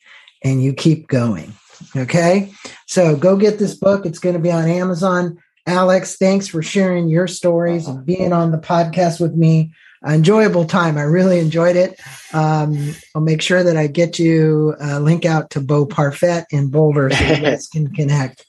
[0.45, 1.53] and you keep going.
[1.97, 2.53] Okay.
[2.87, 4.07] So go get this book.
[4.07, 5.39] It's going to be on Amazon.
[5.67, 9.73] Alex, thanks for sharing your stories and being on the podcast with me.
[10.05, 10.99] Enjoyable time.
[10.99, 12.01] I really enjoyed it.
[12.33, 16.71] Um, I'll make sure that I get you a link out to Bo Parfet in
[16.71, 18.45] Boulder so you guys can connect.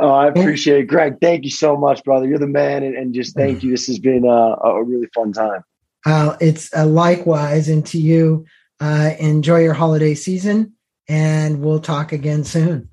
[0.00, 0.86] Oh, I appreciate it.
[0.86, 2.26] Greg, thank you so much, brother.
[2.26, 2.82] You're the man.
[2.82, 3.70] And, and just thank you.
[3.70, 5.62] This has been a, a really fun time.
[6.04, 7.68] Uh, it's uh, likewise.
[7.68, 8.44] And to you,
[8.80, 10.74] uh, enjoy your holiday season
[11.08, 12.90] and we'll talk again soon.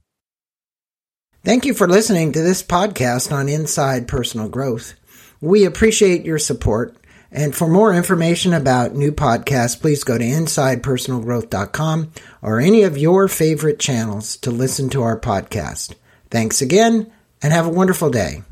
[1.44, 4.96] Thank you for listening to this podcast on Inside Personal Growth.
[5.42, 6.96] We appreciate your support.
[7.32, 13.28] And for more information about new podcasts, please go to insidepersonalgrowth.com or any of your
[13.28, 15.96] favorite channels to listen to our podcast.
[16.32, 17.12] Thanks again
[17.44, 18.44] and have a wonderful day.